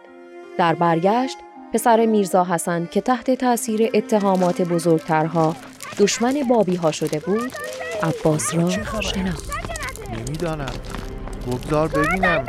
در 0.58 0.76
برگشت 0.76 1.38
پسر 1.74 2.06
میرزا 2.06 2.44
حسن 2.44 2.86
که 2.92 3.02
تحت 3.02 3.32
تاثیر 3.32 3.90
اتهامات 3.94 4.62
بزرگترها 4.62 5.56
دشمن 5.98 6.44
بابی 6.50 6.76
ها 6.76 6.92
شده 6.92 7.20
بود 7.20 7.52
عباس 8.04 8.56
را 8.56 8.70
شناخت. 9.02 9.18
نمی‌دانم. 10.18 10.72
بگذار 11.48 11.88
ببینم. 11.88 12.46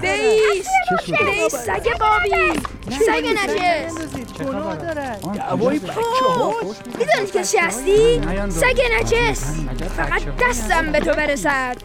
بیس 0.00 0.66
بیس 1.08 1.54
سگ 1.54 1.98
بابی. 2.00 2.60
سگ 2.90 3.26
نجس 3.44 3.94
می‌دونی 6.98 7.26
که 7.32 7.44
چی 7.44 7.58
هستی؟ 7.58 8.20
سگ 8.50 8.80
نجس 9.00 9.44
فقط 9.96 10.22
دستم 10.40 10.92
به 10.92 11.00
تو 11.00 11.12
برسد. 11.12 11.76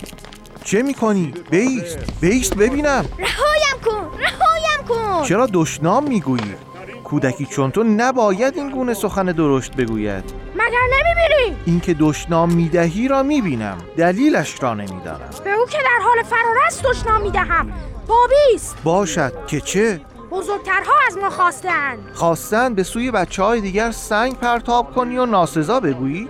چه 0.64 0.82
می‌کنی؟ 0.82 1.34
بیست 1.52 1.98
بیست 2.22 2.56
ببینم 2.56 3.06
رهایم 3.20 3.82
کن 3.86 4.20
رهایم 4.20 4.88
کن 4.90 5.26
چرا 5.28 5.50
دشنام 5.54 6.04
می‌گویی؟ 6.04 6.56
کودکی 7.04 7.46
چون 7.46 7.72
تو 7.72 7.84
نباید 7.84 8.58
این 8.58 8.70
گونه 8.70 8.94
سخن 8.94 9.26
درشت 9.26 9.76
بگوید 9.76 10.24
مگر 10.56 10.80
نمی‌بینی؟ 10.94 11.58
اینکه 11.66 11.94
دشنام 11.94 12.54
می‌دهی 12.54 13.08
را 13.08 13.24
می‌بینم 13.24 13.78
دلیلش 13.98 14.64
را 14.64 14.74
نمی‌دانم 14.74 15.30
به 15.44 15.52
او 15.52 15.66
که 15.66 15.78
در 15.78 16.00
حال 16.04 16.24
فرار 16.24 16.58
است 16.68 16.84
دشنام 16.84 17.22
می‌دهم 17.22 17.74
بابیست 18.08 18.78
باشد 18.84 19.34
که 19.48 19.62
چه؟ 19.62 20.02
بزرگترها 20.32 20.94
از 21.08 21.18
ما 21.18 21.30
خواستن 21.30 21.98
خواستن 22.14 22.74
به 22.74 22.84
سوی 22.84 23.12
بچه 23.12 23.44
های 23.44 23.62
دیگر 23.62 23.92
سنگ 23.92 24.38
پرتاب 24.38 24.96
کنی 24.96 25.18
و 25.18 25.26
ناسزا 25.26 25.80
بگویی؟ 25.80 26.30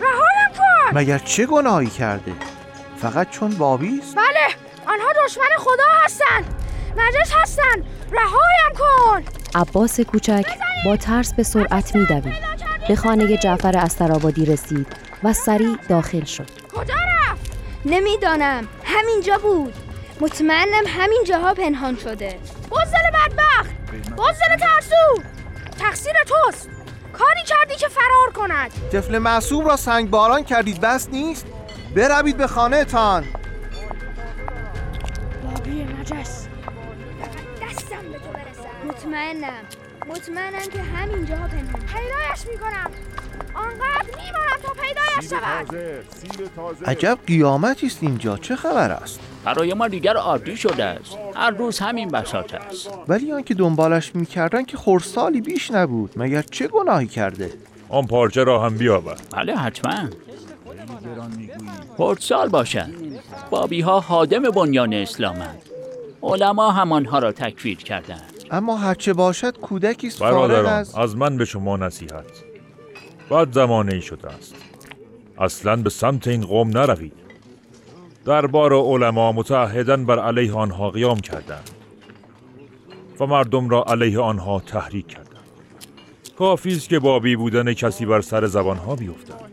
رهایم 0.00 0.58
کن 0.58 0.98
مگر 0.98 1.18
چه 1.18 1.46
گناهی 1.46 1.86
کرده؟ 1.86 2.32
فقط 3.00 3.30
چون 3.30 3.50
بابیست؟ 3.50 4.16
بله 4.16 4.46
آنها 4.86 5.08
دشمن 5.26 5.48
خدا 5.58 5.84
هستند. 6.04 6.54
نجس 6.96 7.32
هستن 7.42 7.84
رهایم 8.12 8.74
کن. 8.78 9.24
عباس 9.54 10.00
کوچک 10.00 10.46
با 10.84 10.96
ترس 10.96 11.32
به 11.32 11.42
سرعت 11.42 11.96
میدوید. 11.96 12.34
به 12.88 12.96
خانه 12.96 13.36
جعفر 13.36 13.78
استرابادی 13.78 14.44
رسید 14.46 14.86
و 15.24 15.32
سریع 15.32 15.76
داخل 15.88 16.24
شد. 16.24 16.50
کجا 16.76 16.94
رفت؟ 16.94 17.52
نمی‌دانم. 17.84 18.68
همینجا 18.84 19.38
بود. 19.38 19.74
مطمئنم 20.20 20.84
همین 20.86 21.24
جاها 21.26 21.54
پنهان 21.54 21.96
شده. 21.96 22.38
بزدل 22.70 23.10
بدبخت. 23.14 23.70
بزدل 24.16 24.56
ترسو. 24.60 25.22
تقصیر 25.80 26.14
توست. 26.26 26.68
کاری 27.12 27.42
کردی 27.46 27.74
که 27.74 27.88
فرار 27.88 28.32
کند. 28.34 28.70
طفل 28.92 29.18
معصوم 29.18 29.66
را 29.66 29.76
سنگ 29.76 30.10
باران 30.10 30.44
کردید. 30.44 30.80
بس 30.80 31.08
نیست. 31.08 31.46
بروید 31.98 32.36
به 32.36 32.46
خانه 32.46 32.84
تان 32.84 33.24
بابی 35.44 35.84
نجس 35.84 36.46
دستم 37.62 38.02
به 38.12 38.18
تو 38.18 38.32
برسم. 38.34 38.88
مطمئنم. 38.88 39.62
مطمئنم 40.08 40.66
که 40.72 40.82
همینجا 40.82 41.34
پنهان. 41.34 41.82
پیدایش 41.86 42.46
می‌کنم. 42.52 42.90
آنقدر 43.54 44.06
میمانم 44.06 44.58
تا 44.62 44.72
پیدایش 44.72 45.30
شود. 45.30 46.86
عجب 46.86 47.18
قیامتی 47.26 47.86
است 47.86 47.98
اینجا. 48.00 48.36
چه 48.36 48.56
خبر 48.56 48.90
است؟ 48.90 49.20
برای 49.44 49.74
ما 49.74 49.88
دیگر 49.88 50.16
عادی 50.16 50.56
شده 50.56 50.84
است. 50.84 51.18
هر 51.36 51.50
روز 51.50 51.78
همین 51.78 52.08
بساط 52.08 52.54
است. 52.54 52.90
ولی 53.08 53.32
آنکه 53.32 53.54
دنبالش 53.54 54.14
می‌کردن 54.14 54.64
که 54.64 54.76
خورسالی 54.76 55.40
بیش 55.40 55.70
نبود. 55.70 56.12
مگر 56.16 56.42
چه 56.42 56.68
گناهی 56.68 57.06
کرده؟ 57.06 57.52
آن 57.88 58.06
پارچه 58.06 58.44
را 58.44 58.62
هم 58.62 58.76
بیاور. 58.76 59.16
بله 59.32 59.56
حتما. 59.56 60.08
سال 62.18 62.48
باشد 62.48 62.90
بابی 63.50 63.80
ها 63.80 64.00
حادم 64.00 64.42
بنیان 64.42 64.94
اسلامند 64.94 65.62
علما 66.22 66.70
هم 66.70 66.92
آنها 66.92 67.18
را 67.18 67.32
تکفیر 67.32 67.78
کردند 67.78 68.32
اما 68.50 68.76
هرچه 68.76 69.12
باشد 69.12 69.58
کودکی 69.58 70.06
است 70.06 70.18
برادران 70.18 70.72
از 70.72 70.94
از 70.94 71.16
من 71.16 71.36
به 71.36 71.44
شما 71.44 71.76
نصیحت. 71.76 72.44
بعد 73.30 73.52
زمانه 73.52 73.94
ای 73.94 74.00
شده 74.00 74.28
است. 74.28 74.54
اصلا 75.38 75.76
به 75.76 75.90
سمت 75.90 76.28
این 76.28 76.46
قوم 76.46 76.68
نروید. 76.68 77.12
دربار 78.24 78.72
علما 78.72 79.32
متعهدن 79.32 80.06
بر 80.06 80.18
علیه 80.18 80.52
آنها 80.52 80.90
قیام 80.90 81.20
کردند. 81.20 81.70
و 83.20 83.26
مردم 83.26 83.68
را 83.68 83.84
علیه 83.84 84.20
آنها 84.20 84.60
تحریک 84.60 85.06
کردند. 85.08 85.28
کافی 86.38 86.72
است 86.72 86.88
که 86.88 86.98
بابی 86.98 87.36
بودن 87.36 87.72
کسی 87.72 88.06
بر 88.06 88.20
سر 88.20 88.46
زبانها 88.46 88.96
بیفتد. 88.96 89.47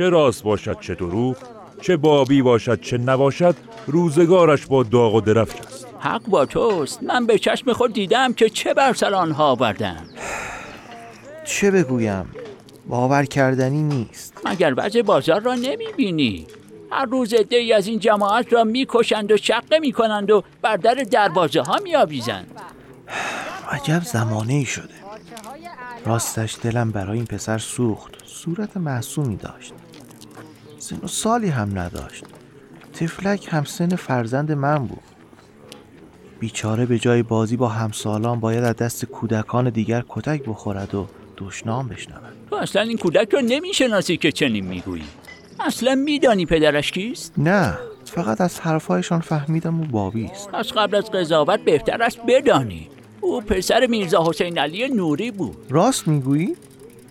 چه 0.00 0.08
راست 0.08 0.42
باشد 0.42 0.80
چه 0.80 0.94
دروغ 0.94 1.36
چه 1.80 1.96
بابی 1.96 2.42
باشد 2.42 2.80
چه 2.80 2.98
نباشد 2.98 3.56
روزگارش 3.86 4.66
با 4.66 4.82
داغ 4.82 5.14
و 5.14 5.20
درفش 5.20 5.60
است. 5.60 5.86
حق 5.98 6.22
با 6.22 6.46
توست. 6.46 7.02
من 7.02 7.26
به 7.26 7.38
چشم 7.38 7.72
خود 7.72 7.92
دیدم 7.92 8.32
که 8.32 8.48
چه 8.48 8.74
بر 8.74 8.92
سر 8.92 9.14
آنها 9.14 9.50
آوردند 9.50 10.10
چه 11.44 11.70
بگویم؟ 11.70 12.24
باور 12.88 13.24
کردنی 13.24 13.82
نیست. 13.82 14.34
مگر 14.44 14.74
وضع 14.76 15.02
بازار 15.02 15.40
را 15.40 15.54
نمی 15.54 15.86
بینی 15.96 16.46
هر 16.90 17.04
روز 17.04 17.34
عدهای 17.34 17.72
از 17.72 17.86
این 17.86 17.98
جماعت 17.98 18.52
را 18.52 18.64
می‌کشند 18.64 19.32
و 19.32 19.36
شقه 19.36 19.78
می‌کنند 19.78 20.30
و 20.30 20.42
بر 20.62 20.76
در 20.76 20.94
دروازه 20.94 21.60
ها 21.60 21.76
میآویزند. 21.84 22.60
عجب 23.72 24.02
زمانه 24.02 24.52
ای 24.52 24.64
شده. 24.64 24.94
راستش 26.06 26.56
دلم 26.62 26.90
برای 26.90 27.16
این 27.16 27.26
پسر 27.26 27.58
سوخت. 27.58 28.14
صورت 28.26 28.76
معصومی 28.76 29.36
داشت. 29.36 29.72
سن 30.90 30.98
و 31.04 31.08
سالی 31.08 31.48
هم 31.48 31.78
نداشت. 31.78 32.24
تفلک 32.92 33.48
هم 33.50 33.64
سن 33.64 33.96
فرزند 33.96 34.52
من 34.52 34.78
بود. 34.78 35.02
بیچاره 36.40 36.86
به 36.86 36.98
جای 36.98 37.22
بازی 37.22 37.56
با 37.56 37.68
همسالان 37.68 38.40
باید 38.40 38.64
از 38.64 38.76
دست 38.76 39.04
کودکان 39.04 39.70
دیگر 39.70 40.04
کتک 40.08 40.44
بخورد 40.44 40.94
و 40.94 41.06
دشنام 41.38 41.88
بشنود. 41.88 42.32
تو 42.50 42.56
اصلا 42.56 42.82
این 42.82 42.98
کودک 42.98 43.28
را 43.34 43.40
نمی‌شناسی 43.40 44.16
که 44.16 44.32
چنین 44.32 44.66
می‌گویی. 44.66 45.04
اصلا 45.60 45.94
میدانی 45.94 46.46
پدرش 46.46 46.92
کیست؟ 46.92 47.34
نه 47.36 47.78
فقط 48.04 48.40
از 48.40 48.60
حرفهایشان 48.60 49.20
فهمیدم 49.20 49.78
او 49.80 49.84
بابی 49.84 50.24
است. 50.24 50.48
از 50.52 50.72
قبل 50.72 50.96
از 50.96 51.10
قضاوت 51.10 51.60
بهتر 51.60 52.02
است 52.02 52.18
بدانی. 52.28 52.88
او 53.20 53.40
پسر 53.40 53.86
میرزا 53.86 54.24
حسین 54.28 54.58
علی 54.58 54.88
نوری 54.88 55.30
بود. 55.30 55.56
راست 55.70 56.08
می‌گویی؟ 56.08 56.56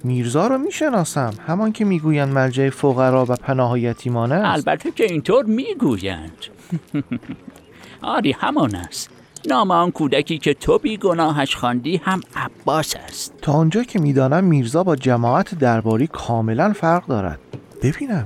میرزا 0.03 0.47
رو 0.47 0.57
می‌شناسم. 0.57 1.33
همان 1.47 1.71
که 1.71 1.85
می‌گویند 1.85 2.33
ملجع 2.33 2.69
فقرا 2.69 3.25
و 3.29 3.35
پناه 3.35 3.79
یتیمانه 3.79 4.35
است. 4.35 4.67
البته 4.67 4.91
که 4.91 5.03
اینطور 5.03 5.45
می‌گویند. 5.45 6.45
آری 8.01 8.31
همان 8.31 8.75
است. 8.75 9.09
نام 9.49 9.71
آن 9.71 9.91
کودکی 9.91 10.37
که 10.37 10.53
تو 10.53 10.77
بیگناهش 10.77 11.55
خواندی 11.55 12.01
هم 12.03 12.21
عباس 12.35 12.95
است. 12.95 13.33
تا 13.41 13.53
آنجا 13.53 13.83
که 13.83 13.99
می‌دانم 13.99 14.43
میرزا 14.43 14.83
با 14.83 14.95
جماعت 14.95 15.59
درباری 15.59 16.07
کاملا 16.07 16.73
فرق 16.73 17.05
دارد. 17.05 17.39
ببینم 17.83 18.25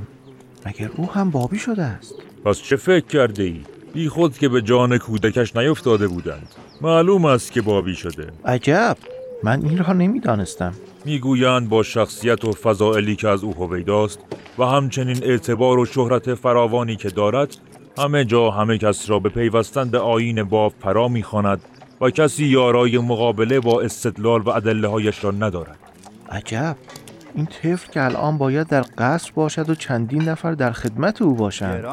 مگر 0.66 0.90
او 0.98 1.12
هم 1.12 1.30
بابی 1.30 1.58
شده 1.58 1.84
است؟ 1.84 2.16
پس 2.46 2.62
چه 2.62 2.76
فکر 2.76 3.06
کرده 3.06 3.44
ای؟ 3.44 3.62
بی 3.94 4.10
خود 4.10 4.38
که 4.38 4.50
به 4.50 4.62
جان 4.62 4.98
کودکش 4.98 5.56
نیفتاده 5.56 6.08
بودند. 6.08 6.48
معلوم 6.82 7.26
است 7.26 7.52
که 7.52 7.62
بابی 7.62 7.96
شده. 7.96 8.28
عجب! 8.46 8.98
من 9.44 9.62
این 9.66 9.78
را 9.78 9.94
نمی‌دانستم. 9.94 10.74
می‌گویند 11.06 11.70
با 11.70 11.84
شخصیت 11.84 12.46
و 12.46 12.52
فضائلی 12.52 13.16
که 13.16 13.28
از 13.28 13.44
او 13.44 13.54
هویداست 13.54 14.20
و 14.58 14.64
همچنین 14.64 15.24
اعتبار 15.24 15.80
و 15.80 15.86
شهرت 15.86 16.34
فراوانی 16.34 16.96
که 16.96 17.10
دارد 17.10 17.58
همه 17.98 18.26
جا 18.26 18.50
همه 18.50 18.78
کس 18.78 19.10
را 19.10 19.20
به 19.20 19.30
پیوستن 19.30 19.90
به 19.90 20.00
آیین 20.00 20.44
باب 20.44 20.74
فرا 20.80 21.08
می‌خواند 21.08 21.62
و 22.02 22.10
کسی 22.10 22.46
یارای 22.46 22.98
مقابله 22.98 23.60
با 23.60 23.82
استدلال 23.82 24.42
و 24.42 24.50
ادله 24.50 24.88
هایش 24.88 25.24
را 25.24 25.32
ندارد. 25.32 25.80
عجب! 26.32 26.76
این 27.36 27.46
طفل 27.46 27.92
که 27.92 28.04
الان 28.04 28.38
باید 28.38 28.68
در 28.68 28.86
قصر 28.98 29.32
باشد 29.36 29.70
و 29.70 29.76
چندین 29.76 30.22
نفر 30.22 30.52
در 30.52 30.72
خدمت 30.72 31.22
او 31.22 31.34
باشند. 31.36 31.86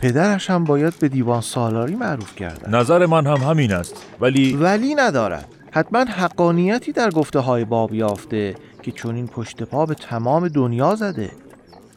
پدرش 0.00 0.50
هم 0.50 0.64
باید 0.64 0.98
به 0.98 1.08
دیوان 1.08 1.40
سالاری 1.40 1.94
معروف 1.94 2.34
گردد. 2.34 2.74
نظر 2.74 3.06
من 3.06 3.26
هم 3.26 3.36
همین 3.36 3.72
است 3.72 4.06
ولی 4.20 4.56
ولی 4.56 4.94
ندارد. 4.94 5.48
حتما 5.74 6.04
حقانیتی 6.04 6.92
در 6.92 7.10
گفته 7.10 7.38
های 7.38 7.64
باب 7.64 7.94
یافته 7.94 8.54
که 8.82 8.92
چون 8.92 9.14
این 9.14 9.26
پشت 9.26 9.62
پا 9.62 9.86
به 9.86 9.94
تمام 9.94 10.48
دنیا 10.48 10.94
زده. 10.94 11.30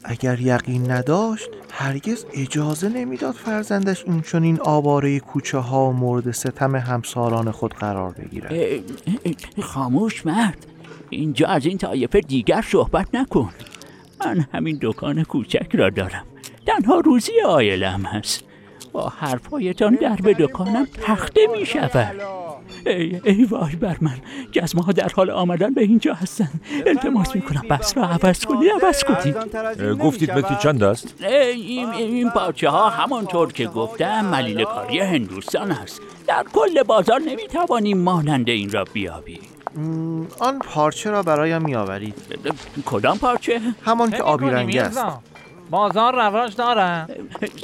اگر 0.03 0.39
یقین 0.39 0.91
نداشت 0.91 1.49
هرگز 1.71 2.25
اجازه 2.33 2.89
نمی‌داد 2.89 3.33
فرزندش 3.33 4.03
این 4.05 4.21
چنین 4.21 4.59
آواره 4.61 5.19
کوچه 5.19 5.57
ها 5.57 5.91
مورد 5.91 6.31
ستم 6.31 6.75
همسالان 6.75 7.51
خود 7.51 7.73
قرار 7.73 8.11
بگیرد. 8.11 8.53
خاموش 9.61 10.25
مرد. 10.25 10.65
اینجا 11.09 11.47
از 11.47 11.65
این 11.65 11.77
طایفه 11.77 12.21
دیگر 12.21 12.65
صحبت 12.71 13.07
نکن. 13.13 13.49
من 14.25 14.47
همین 14.53 14.79
دکان 14.81 15.23
کوچک 15.23 15.75
را 15.75 15.89
دارم. 15.89 16.25
تنها 16.65 16.99
روزی 16.99 17.41
آیلم 17.47 18.01
هست. 18.05 18.43
با 18.95 19.09
حرفایتان 19.09 19.95
در 19.95 20.15
به 20.15 20.33
دکانم 20.33 20.87
تخته 21.01 21.41
می 21.51 21.65
شود. 21.65 22.15
ای, 22.85 23.21
ای 23.23 23.43
وای 23.43 23.75
بر 23.75 23.97
من. 24.01 24.17
جزمه 24.51 24.83
ها 24.83 24.91
در 24.91 25.09
حال 25.15 25.29
آمدن 25.29 25.73
به 25.73 25.81
اینجا 25.81 26.13
هستن. 26.13 26.49
التماس 26.85 27.35
می 27.35 27.41
کنم. 27.41 27.61
بس 27.69 27.97
را 27.97 28.03
عوض 28.03 28.45
کنی 28.45 28.69
عوض 28.69 29.03
کنی 29.03 29.33
گفتید 29.95 30.31
متری 30.31 30.57
چند 30.63 30.83
است؟ 30.83 31.23
این, 31.23 31.89
این 31.89 32.29
پاچه 32.29 32.69
ها 32.69 32.89
همانطور 32.89 33.53
که 33.53 33.65
گفتم 33.67 34.25
ملیل 34.25 34.63
کاری 34.63 34.99
هندوستان 34.99 35.71
است. 35.71 36.01
در 36.27 36.45
کل 36.53 36.83
بازار 36.83 37.19
نمی 37.19 37.47
توانیم 37.47 37.97
مانند 37.97 38.49
این 38.49 38.71
را 38.71 38.83
بیابی 38.93 39.39
آن 40.39 40.59
پارچه 40.59 41.11
را 41.11 41.23
برایم 41.23 41.61
میآورید 41.61 42.15
کدام 42.85 43.17
پارچه؟ 43.17 43.61
همان 43.85 44.11
که 44.11 44.23
آبی 44.23 44.45
رنگ 44.45 44.77
است. 44.77 45.03
بازار 45.69 46.15
رواج 46.15 46.55
دارم. 46.55 47.07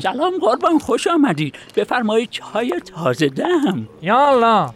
سلام 0.04 0.34
قربان 0.42 0.80
خوش 0.80 1.08
آمدید. 1.08 1.56
بفرمایید 1.76 2.30
چای 2.30 2.80
تازه 2.80 3.30
دم 3.30 3.88
یا 4.02 4.28
الله. 4.28 4.70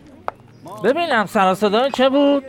ببینم 0.84 1.26
سر 1.26 1.90
چه 1.90 2.10
بود؟ 2.10 2.44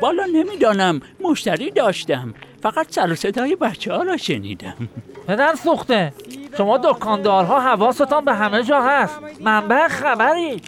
بالا 0.00 0.24
نمی‌دانم. 0.24 1.00
مشتری 1.20 1.70
داشتم. 1.70 2.34
فقط 2.62 2.86
سر 2.90 3.14
صدای 3.14 3.56
بچه 3.56 3.92
ها 3.94 4.02
را 4.02 4.16
شنیدم. 4.16 4.88
پدر 5.26 5.54
سوخته. 5.54 6.12
شما 6.56 6.78
دکاندارها 6.78 7.60
حواستان 7.60 8.24
به 8.24 8.34
همه 8.34 8.62
جا 8.62 8.82
هست. 8.82 9.20
منبع 9.40 9.88
خبری. 9.88 10.62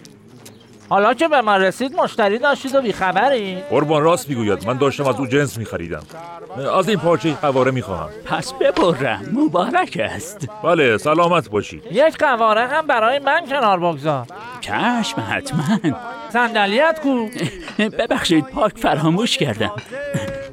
حالا 0.89 1.15
که 1.15 1.29
به 1.29 1.41
من 1.41 1.61
رسید 1.61 1.95
مشتری 1.95 2.39
داشتید 2.39 2.75
و 2.75 2.81
بیخبری. 2.81 3.57
قربان 3.71 4.03
راست 4.03 4.29
می‌گوید. 4.29 4.67
من 4.67 4.77
داشتم 4.79 5.07
از 5.07 5.17
او 5.17 5.27
جنس 5.27 5.59
میخریدم. 5.59 6.03
از 6.79 6.89
این 6.89 6.99
پارچه 6.99 7.33
قواره 7.33 7.71
می‌خواهم. 7.71 8.09
پس 8.25 8.53
ببرم. 8.53 9.31
مبارک 9.33 9.99
است. 10.01 10.49
بله 10.63 10.99
سلامت 10.99 11.51
باشید. 11.51 11.83
یک 11.93 12.19
قواره 12.19 12.67
هم 12.67 12.87
برای 12.87 13.19
من 13.19 13.47
کنار 13.47 13.81
بگذار. 13.81 14.27
چشم 14.61 15.25
حتما. 15.31 15.79
صندلیت 16.33 17.01
کو؟ 17.03 17.29
ببخشید 17.79 18.45
پاک 18.45 18.79
فراموش 18.79 19.39
کردم. 19.39 19.73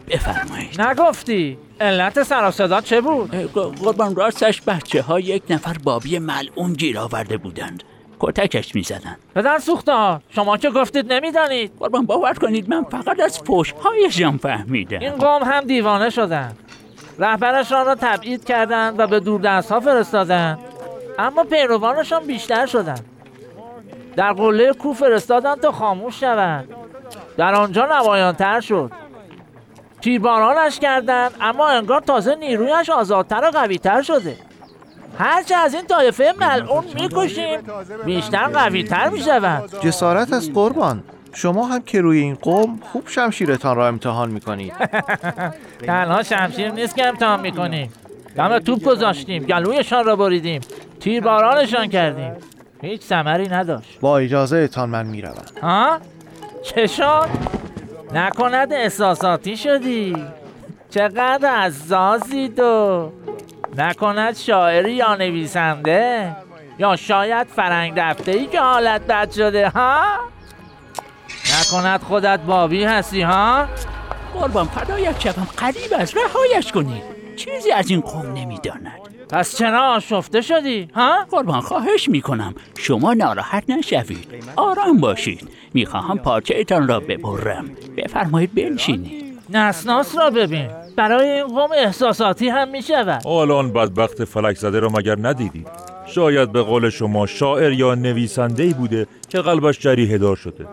بفرمایید. 0.10 0.82
نگفتی. 0.82 1.58
علت 1.82 2.24
سر 2.24 2.82
چه 2.82 3.02
بود؟ 3.02 3.36
قربان 3.56 4.16
راستش 4.16 4.62
بچه 4.62 5.02
ها 5.02 5.20
یک 5.20 5.44
نفر 5.50 5.76
بابی 5.84 6.20
ملعون 6.20 6.74
گیر 6.74 7.00
آورده 7.00 7.38
بودند. 7.38 7.84
کتکش 8.24 8.76
می‌زدن. 8.76 9.18
پدر 9.36 9.60
سوخته 9.60 9.92
ها 9.94 10.22
شما 10.30 10.58
که 10.58 10.70
گفتید 10.70 11.14
نمی‌دانید. 11.14 11.72
قربان 11.80 12.06
باور 12.06 12.34
کنید 12.34 12.70
من 12.70 12.84
فقط 12.84 13.20
از 13.20 13.42
هایشان 13.84 14.38
فهمیدم. 14.38 15.00
این 15.00 15.12
قوم 15.12 15.44
هم 15.44 15.62
دیوانه 15.62 16.10
شدن. 16.10 16.54
رهبرشان 17.20 17.86
را 17.86 17.96
تبعید 17.96 18.46
کردند 18.46 19.00
و 19.00 19.08
به 19.08 19.20
دست 19.38 19.72
ها 19.72 19.80
فرستادند 19.80 20.60
اما 21.20 21.44
پیروانشان 21.44 22.28
بیشتر 22.28 22.66
شدن. 22.66 23.00
در 24.16 24.34
قله 24.34 24.74
کو 24.74 24.94
فرستادند 24.94 25.60
تا 25.60 25.72
خاموش 25.72 26.20
شوند. 26.20 26.68
در 27.38 27.56
آنجا 27.56 27.86
نمایانتر 27.86 28.60
شد. 28.60 28.92
تیربارانش 30.02 30.80
کردن 30.80 31.30
اما 31.42 31.68
انگار 31.68 32.02
تازه 32.02 32.36
نیرویش 32.36 32.90
آزادتر 32.90 33.44
و 33.48 33.52
قویتر 33.52 34.02
شده. 34.02 34.36
هرچه 35.18 35.56
از 35.56 35.74
این 35.74 35.86
طایفه 35.86 36.34
ملعون 36.40 36.84
می‌کشیم 36.96 37.60
بیشتر 38.06 38.48
قویتر 38.48 39.10
می‌شوند. 39.10 39.80
جسارت 39.82 40.34
از 40.34 40.54
قربان. 40.54 41.04
شما 41.34 41.66
هم 41.66 41.82
که 41.82 42.02
روی 42.02 42.20
این 42.20 42.36
قوم 42.36 42.80
خوب 42.92 43.08
شمشیرتان 43.08 43.76
را 43.76 43.88
امتحان 43.88 44.32
می‌کنید. 44.32 44.74
تنها 45.88 46.24
شمشیر 46.24 46.72
نیست 46.72 46.96
که 46.96 47.08
امتحان 47.08 47.40
می‌کنیم. 47.40 47.94
دم 48.36 48.60
توپ 48.60 48.84
گذاشتیم 48.84 49.44
گلویشان 49.44 50.06
را 50.06 50.16
بریدیم 50.16 50.62
تیربارانشان 51.00 51.88
کردیم. 51.88 52.32
هیچ 52.82 53.02
ثمری 53.02 53.48
نداشت. 53.48 54.00
با 54.02 54.18
اجازه 54.18 54.68
تان 54.68 54.90
من 54.90 55.06
می‌روم. 55.06 55.34
ها؟ 55.62 55.98
چه 56.64 56.88
شد؟ 56.88 57.30
نکند 58.14 58.74
احساساتی 58.74 59.58
شدی. 59.58 60.26
چقدر 60.90 61.50
عزازی 61.50 62.50
تو 62.50 63.12
نکند 63.78 64.36
شاعری 64.36 64.94
یا 64.94 65.16
نویسنده؟ 65.16 66.36
یا 66.80 66.96
شاید 66.96 67.48
فرنگ 67.48 68.00
رفته 68.00 68.32
ای 68.32 68.46
که 68.46 68.60
حالت 68.60 69.02
بد 69.08 69.32
شده 69.32 69.70
ها؟ 69.70 70.04
نکند 71.60 72.02
خودت 72.02 72.40
بابی 72.40 72.84
هستی 72.84 73.22
ها؟ 73.22 73.68
قربان 74.34 74.66
فدایت 74.66 75.20
شوم 75.20 75.48
قریب 75.58 75.94
از 76.00 76.14
رهایش 76.18 76.72
کنید 76.72 77.04
چیزی 77.36 77.72
از 77.72 77.90
این 77.90 78.02
قوم 78.02 78.34
نمی‌داند. 78.34 79.00
پس 79.30 79.58
چرا 79.58 79.94
آشفته 79.94 80.42
شدی 80.42 80.90
ها؟ 80.96 81.26
قربان 81.32 81.62
خواهش 81.62 82.10
می‌کنم. 82.10 82.56
شما 82.78 83.14
ناراحت 83.14 83.64
نشوید. 83.70 84.28
آرام 84.56 84.98
باشید. 84.98 85.50
می‌خواهم 85.74 86.18
پارچه 86.18 86.56
ایتان 86.56 86.88
را 86.88 87.00
ببرم. 87.00 87.70
بفرمایید 87.98 88.56
بنشینید. 88.56 89.40
نسناس 89.50 90.18
را 90.18 90.30
ببین. 90.30 90.70
برای 90.96 91.30
این 91.30 91.48
قوم 91.48 91.70
احساساتی 91.78 92.50
هم 92.50 92.70
می‌شود. 92.70 93.24
حالا 93.24 93.58
آن 93.58 93.74
بدبخت 93.74 94.24
فلک 94.24 94.58
زده 94.58 94.80
را 94.80 94.90
مگر 94.90 95.16
ندیدید؟ 95.22 95.68
شاید 96.08 96.52
به 96.52 96.62
قول 96.62 96.90
شما 96.90 97.26
شاعر 97.26 97.72
یا 97.72 97.96
نویسنده 97.96 98.74
بوده 98.74 99.08
که 99.30 99.38
قلبش 99.38 99.80
جریه 99.80 100.18
دار 100.18 100.36
شده. 100.36 100.68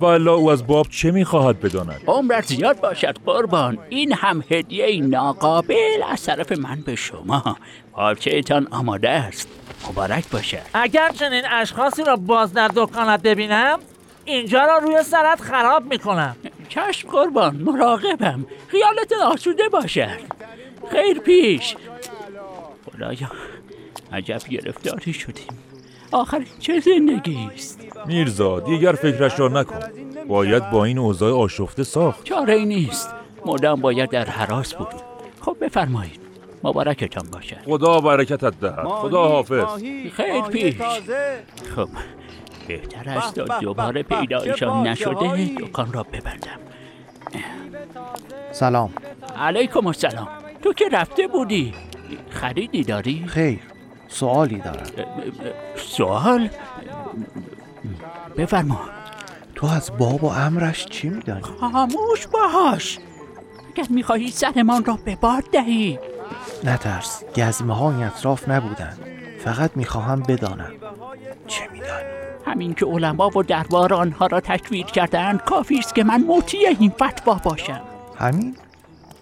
والا 0.00 0.34
او 0.34 0.50
از 0.50 0.66
باب 0.66 0.86
چه 0.90 1.10
می‌خواهد 1.10 1.60
بداند؟ 1.60 2.00
عمرت 2.06 2.46
زیاد 2.46 2.80
باشد 2.80 3.16
قربان. 3.26 3.78
این 3.88 4.12
هم 4.12 4.44
هدیه 4.50 5.00
ناقابل 5.00 6.02
از 6.12 6.22
طرف 6.22 6.52
من 6.52 6.80
به 6.86 6.96
شما. 6.96 7.56
پارچه 7.92 8.42
آماده 8.70 9.10
است. 9.10 9.48
مبارک 9.88 10.30
باشد. 10.30 10.58
اگر 10.74 11.10
چنین 11.10 11.42
اشخاصی 11.50 12.04
را 12.04 12.16
باز 12.16 12.52
در 12.52 12.70
دکانت 12.74 13.22
ببینم 13.22 13.78
اینجا 14.28 14.64
را 14.64 14.78
روی 14.78 15.02
سرت 15.02 15.40
خراب 15.40 15.84
می‌کنم. 15.84 16.36
چشم 16.68 17.08
قربان 17.08 17.56
مراقبم. 17.56 18.46
خیالت 18.68 19.12
آسوده 19.12 19.68
باشد 19.68 20.20
خیر 20.90 21.18
پیش. 21.18 21.76
خدایا 22.86 23.30
عجب 24.12 24.48
گرفتاری 24.50 25.12
شدیم. 25.12 25.46
آخر 26.12 26.44
چه 26.60 26.80
زندگی 26.80 27.48
است؟ 27.54 27.80
میرزا 28.06 28.60
دیگر 28.60 28.92
فکرش 28.92 29.40
را 29.40 29.48
نکن. 29.48 29.80
باید 30.28 30.70
با 30.70 30.84
این 30.84 30.98
اوضاع 30.98 31.32
آشفته 31.32 31.84
ساخت. 31.84 32.24
چاره 32.24 32.54
ای 32.54 32.66
نیست. 32.66 33.14
مدام 33.46 33.80
باید 33.80 34.10
در 34.10 34.24
حراس 34.24 34.74
بود. 34.74 34.88
خب 35.40 35.56
بفرمایید. 35.60 36.20
مبارکتان 36.64 37.26
باشد. 37.32 37.56
خدا 37.64 38.00
برکتت 38.00 38.60
دهد. 38.60 38.84
خدا 38.88 39.28
حافظ. 39.28 39.82
خیر 40.12 40.42
پیش. 40.42 40.76
خب. 41.76 41.88
بهتر 42.68 43.10
است 43.10 43.34
تا 43.34 43.58
دوباره 43.58 44.02
پیدایشان 44.02 44.86
نشده 44.86 45.44
دکان 45.58 45.92
را 45.92 46.02
ببندم. 46.02 46.58
سلام. 48.52 48.92
علیکم 49.36 49.86
السلام. 49.86 50.28
تو 50.62 50.72
که 50.72 50.84
رفته 50.92 51.26
بودی؟ 51.26 51.74
خریدی 52.30 52.84
داری؟ 52.84 53.24
خیر 53.26 53.60
سوالی 54.08 54.58
دارم. 54.58 54.86
سوال؟ 55.76 56.48
بفرما. 58.36 58.80
تو 59.54 59.66
از 59.66 59.90
باب 59.98 60.24
و 60.24 60.26
امرش 60.26 60.86
چی 60.86 61.08
میدانی؟ 61.08 61.42
خاموش 61.42 62.26
باش. 62.32 62.98
اگر 63.76 63.86
می‌خواهی 63.90 64.30
سرمان 64.30 64.84
را 64.84 64.98
به 65.04 65.16
باد 65.16 65.44
دهی. 65.52 65.98
نترس 66.64 67.24
گزمه 67.36 67.74
های 67.74 68.02
اطراف 68.02 68.48
نبودند. 68.48 68.98
فقط 69.38 69.70
می‌خواهم 69.76 70.22
بدانم 70.22 70.70
چه 71.46 71.68
میدانی؟ 71.72 72.04
همین 72.46 72.74
که 72.74 72.86
علما 72.86 73.30
و 73.38 73.42
دربار 73.42 73.94
آنها 73.94 74.26
را 74.26 74.40
تکویر 74.40 74.86
کردند 74.86 75.42
کافی 75.42 75.78
است 75.78 75.94
که 75.94 76.04
من 76.04 76.24
مطیع 76.24 76.68
این 76.80 76.90
فتوا 76.90 77.34
باشم 77.34 77.80
همین؟ 78.18 78.56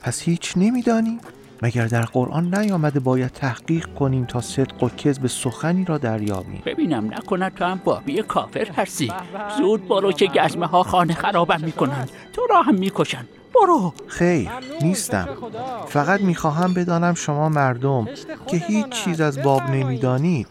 پس 0.02 0.22
هیچ 0.22 0.52
نمیدانی؟ 0.56 1.18
مگر 1.62 1.86
در 1.86 2.02
قرآن 2.02 2.54
نیامده 2.54 3.00
باید 3.00 3.32
تحقیق 3.32 3.86
کنیم 3.86 4.24
تا 4.24 4.40
صدق 4.40 4.82
و 4.82 4.88
کذب 4.88 5.26
سخنی 5.26 5.84
را 5.84 5.98
دریابیم 5.98 6.62
ببینم 6.66 7.04
نکند 7.14 7.54
تو 7.54 7.64
هم 7.64 7.80
بابی 7.84 8.22
کافر 8.22 8.68
هستی 8.76 9.12
زود 9.58 9.88
برو 9.88 10.12
که 10.12 10.26
گزمه 10.26 10.66
ها 10.66 10.82
خانه 10.82 11.14
خرابم 11.14 11.60
می‌کنند 11.64 12.10
تو 12.32 12.42
را 12.50 12.62
هم 12.62 12.74
می‌کشند 12.74 13.28
برو. 13.60 13.92
خیر 14.06 14.50
نیستم. 14.82 15.28
فقط 15.88 16.20
می‌خواهم 16.20 16.74
بدانم 16.74 17.14
شما 17.14 17.48
مردم 17.48 18.08
که 18.46 18.56
هیچ 18.56 18.88
چیز 18.88 19.20
از 19.20 19.42
باب 19.42 19.62
نمی‌دانید. 19.70 20.46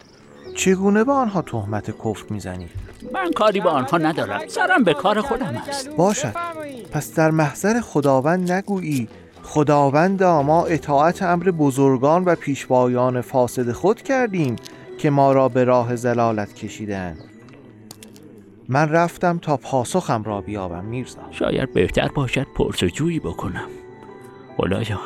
چگونه 0.56 1.04
به 1.04 1.12
آنها 1.12 1.42
تهمت 1.42 1.90
کفر 1.90 2.24
می‌زنید؟ 2.30 2.70
من 3.12 3.32
کاری 3.32 3.60
با 3.60 3.70
آنها 3.70 3.98
ندارم. 3.98 4.40
سرم 4.48 4.84
به 4.84 4.94
کار 4.94 5.20
خودم 5.20 5.62
است. 5.68 5.90
باشد. 5.96 6.34
پس 6.92 7.14
در 7.14 7.30
محضر 7.30 7.80
خداوند 7.80 8.52
نگویی. 8.52 9.08
خداوند 9.42 10.22
ما 10.24 10.64
اطاعت 10.64 11.22
امر 11.22 11.50
بزرگان 11.50 12.24
و 12.24 12.34
پیشوایان 12.34 13.20
فاسد 13.20 13.72
خود 13.72 14.02
کردیم 14.02 14.56
که 14.98 15.10
ما 15.10 15.32
را 15.32 15.48
به 15.48 15.64
راه 15.64 15.96
زلالت 15.96 16.54
کشیدند 16.54 17.24
من 18.68 18.88
رفتم 18.88 19.38
تا 19.38 19.56
پاسخم 19.56 20.22
را 20.22 20.40
بیابم 20.40 20.84
میرزا 20.84 21.22
شاید 21.30 21.72
بهتر 21.72 22.08
باشد 22.08 22.46
پرسجویی 22.56 23.20
بکنم 23.20 23.68
خدایا 24.56 25.00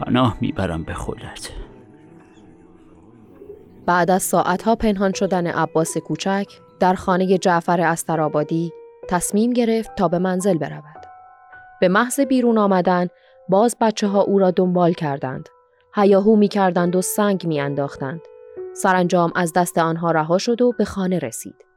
پناه 0.00 0.36
می‌برم 0.40 0.82
به 0.82 0.94
خودت 0.94 1.50
بعد 3.86 4.10
از 4.10 4.22
ساعتها 4.22 4.74
پنهان 4.74 5.12
شدن 5.12 5.46
عباس 5.46 5.96
کوچک 5.96 6.46
در 6.80 6.94
خانه 6.94 7.38
جعفر 7.38 7.80
استرابادی 7.80 8.72
تصمیم 9.08 9.52
گرفت 9.52 9.94
تا 9.96 10.08
به 10.08 10.18
منزل 10.18 10.58
برود. 10.58 11.06
به 11.80 11.88
محض 11.88 12.20
بیرون 12.20 12.58
آمدن 12.58 13.08
باز 13.48 13.76
بچه 13.80 14.06
ها 14.06 14.20
او 14.20 14.38
را 14.38 14.50
دنبال 14.50 14.92
کردند. 14.92 15.48
هیاهو 15.94 16.36
می 16.36 16.48
کردند 16.48 16.96
و 16.96 17.02
سنگ 17.02 17.46
می 17.46 17.60
انداختند. 17.60 18.20
سرانجام 18.74 19.32
از 19.34 19.52
دست 19.52 19.78
آنها 19.78 20.10
رها 20.10 20.38
شد 20.38 20.62
و 20.62 20.72
به 20.78 20.84
خانه 20.84 21.18
رسید. 21.18 21.67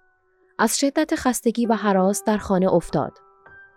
از 0.62 0.80
شدت 0.80 1.16
خستگی 1.16 1.66
و 1.66 1.74
حراس 1.74 2.24
در 2.24 2.38
خانه 2.38 2.74
افتاد. 2.74 3.18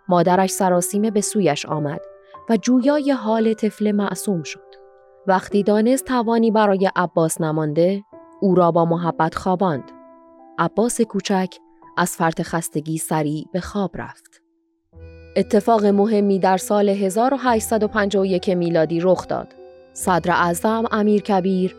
مادرش 0.07 0.49
سراسیمه 0.49 1.11
به 1.11 1.21
سویش 1.21 1.65
آمد 1.65 2.01
و 2.49 2.57
جویای 2.57 3.11
حال 3.11 3.53
طفل 3.53 3.91
معصوم 3.91 4.43
شد. 4.43 4.75
وقتی 5.27 5.63
دانست 5.63 6.05
توانی 6.05 6.51
برای 6.51 6.89
عباس 6.95 7.41
نمانده، 7.41 8.03
او 8.41 8.55
را 8.55 8.71
با 8.71 8.85
محبت 8.85 9.35
خواباند. 9.35 9.91
عباس 10.57 11.01
کوچک 11.01 11.55
از 11.97 12.11
فرط 12.11 12.41
خستگی 12.41 12.97
سریع 12.97 13.45
به 13.53 13.61
خواب 13.61 13.91
رفت. 13.93 14.41
اتفاق 15.35 15.85
مهمی 15.85 16.39
در 16.39 16.57
سال 16.57 16.89
1851 16.89 18.49
میلادی 18.49 18.99
رخ 18.99 19.27
داد. 19.27 19.55
صدر 19.93 20.31
اعظم 20.31 20.83
امیر 20.91 21.21
کبیر 21.21 21.75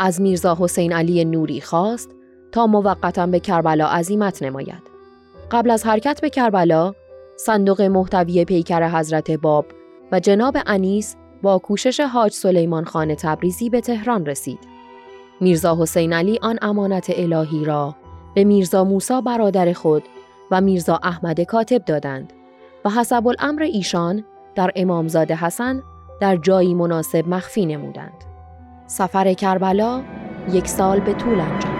از 0.00 0.20
میرزا 0.20 0.56
حسین 0.60 0.92
علی 0.92 1.24
نوری 1.24 1.60
خواست 1.60 2.19
تا 2.52 2.66
موقتا 2.66 3.26
به 3.26 3.40
کربلا 3.40 3.86
عزیمت 3.86 4.42
نماید. 4.42 4.82
قبل 5.50 5.70
از 5.70 5.86
حرکت 5.86 6.20
به 6.20 6.30
کربلا، 6.30 6.94
صندوق 7.36 7.82
محتوی 7.82 8.44
پیکر 8.44 8.88
حضرت 8.88 9.30
باب 9.30 9.66
و 10.12 10.20
جناب 10.20 10.56
انیس 10.66 11.16
با 11.42 11.58
کوشش 11.58 12.00
حاج 12.00 12.32
سلیمان 12.32 12.84
خان 12.84 13.14
تبریزی 13.14 13.70
به 13.70 13.80
تهران 13.80 14.26
رسید. 14.26 14.58
میرزا 15.40 15.76
حسین 15.80 16.12
علی 16.12 16.38
آن 16.42 16.58
امانت 16.62 17.10
الهی 17.16 17.64
را 17.64 17.94
به 18.34 18.44
میرزا 18.44 18.84
موسا 18.84 19.20
برادر 19.20 19.72
خود 19.72 20.02
و 20.50 20.60
میرزا 20.60 21.00
احمد 21.02 21.40
کاتب 21.40 21.84
دادند 21.84 22.32
و 22.84 22.90
حسب 22.90 23.26
الامر 23.26 23.62
ایشان 23.62 24.24
در 24.54 24.70
امامزاده 24.76 25.36
حسن 25.36 25.82
در 26.20 26.36
جایی 26.36 26.74
مناسب 26.74 27.28
مخفی 27.28 27.66
نمودند. 27.66 28.24
سفر 28.86 29.32
کربلا 29.32 30.02
یک 30.52 30.68
سال 30.68 31.00
به 31.00 31.12
طول 31.12 31.40
انجام 31.40 31.79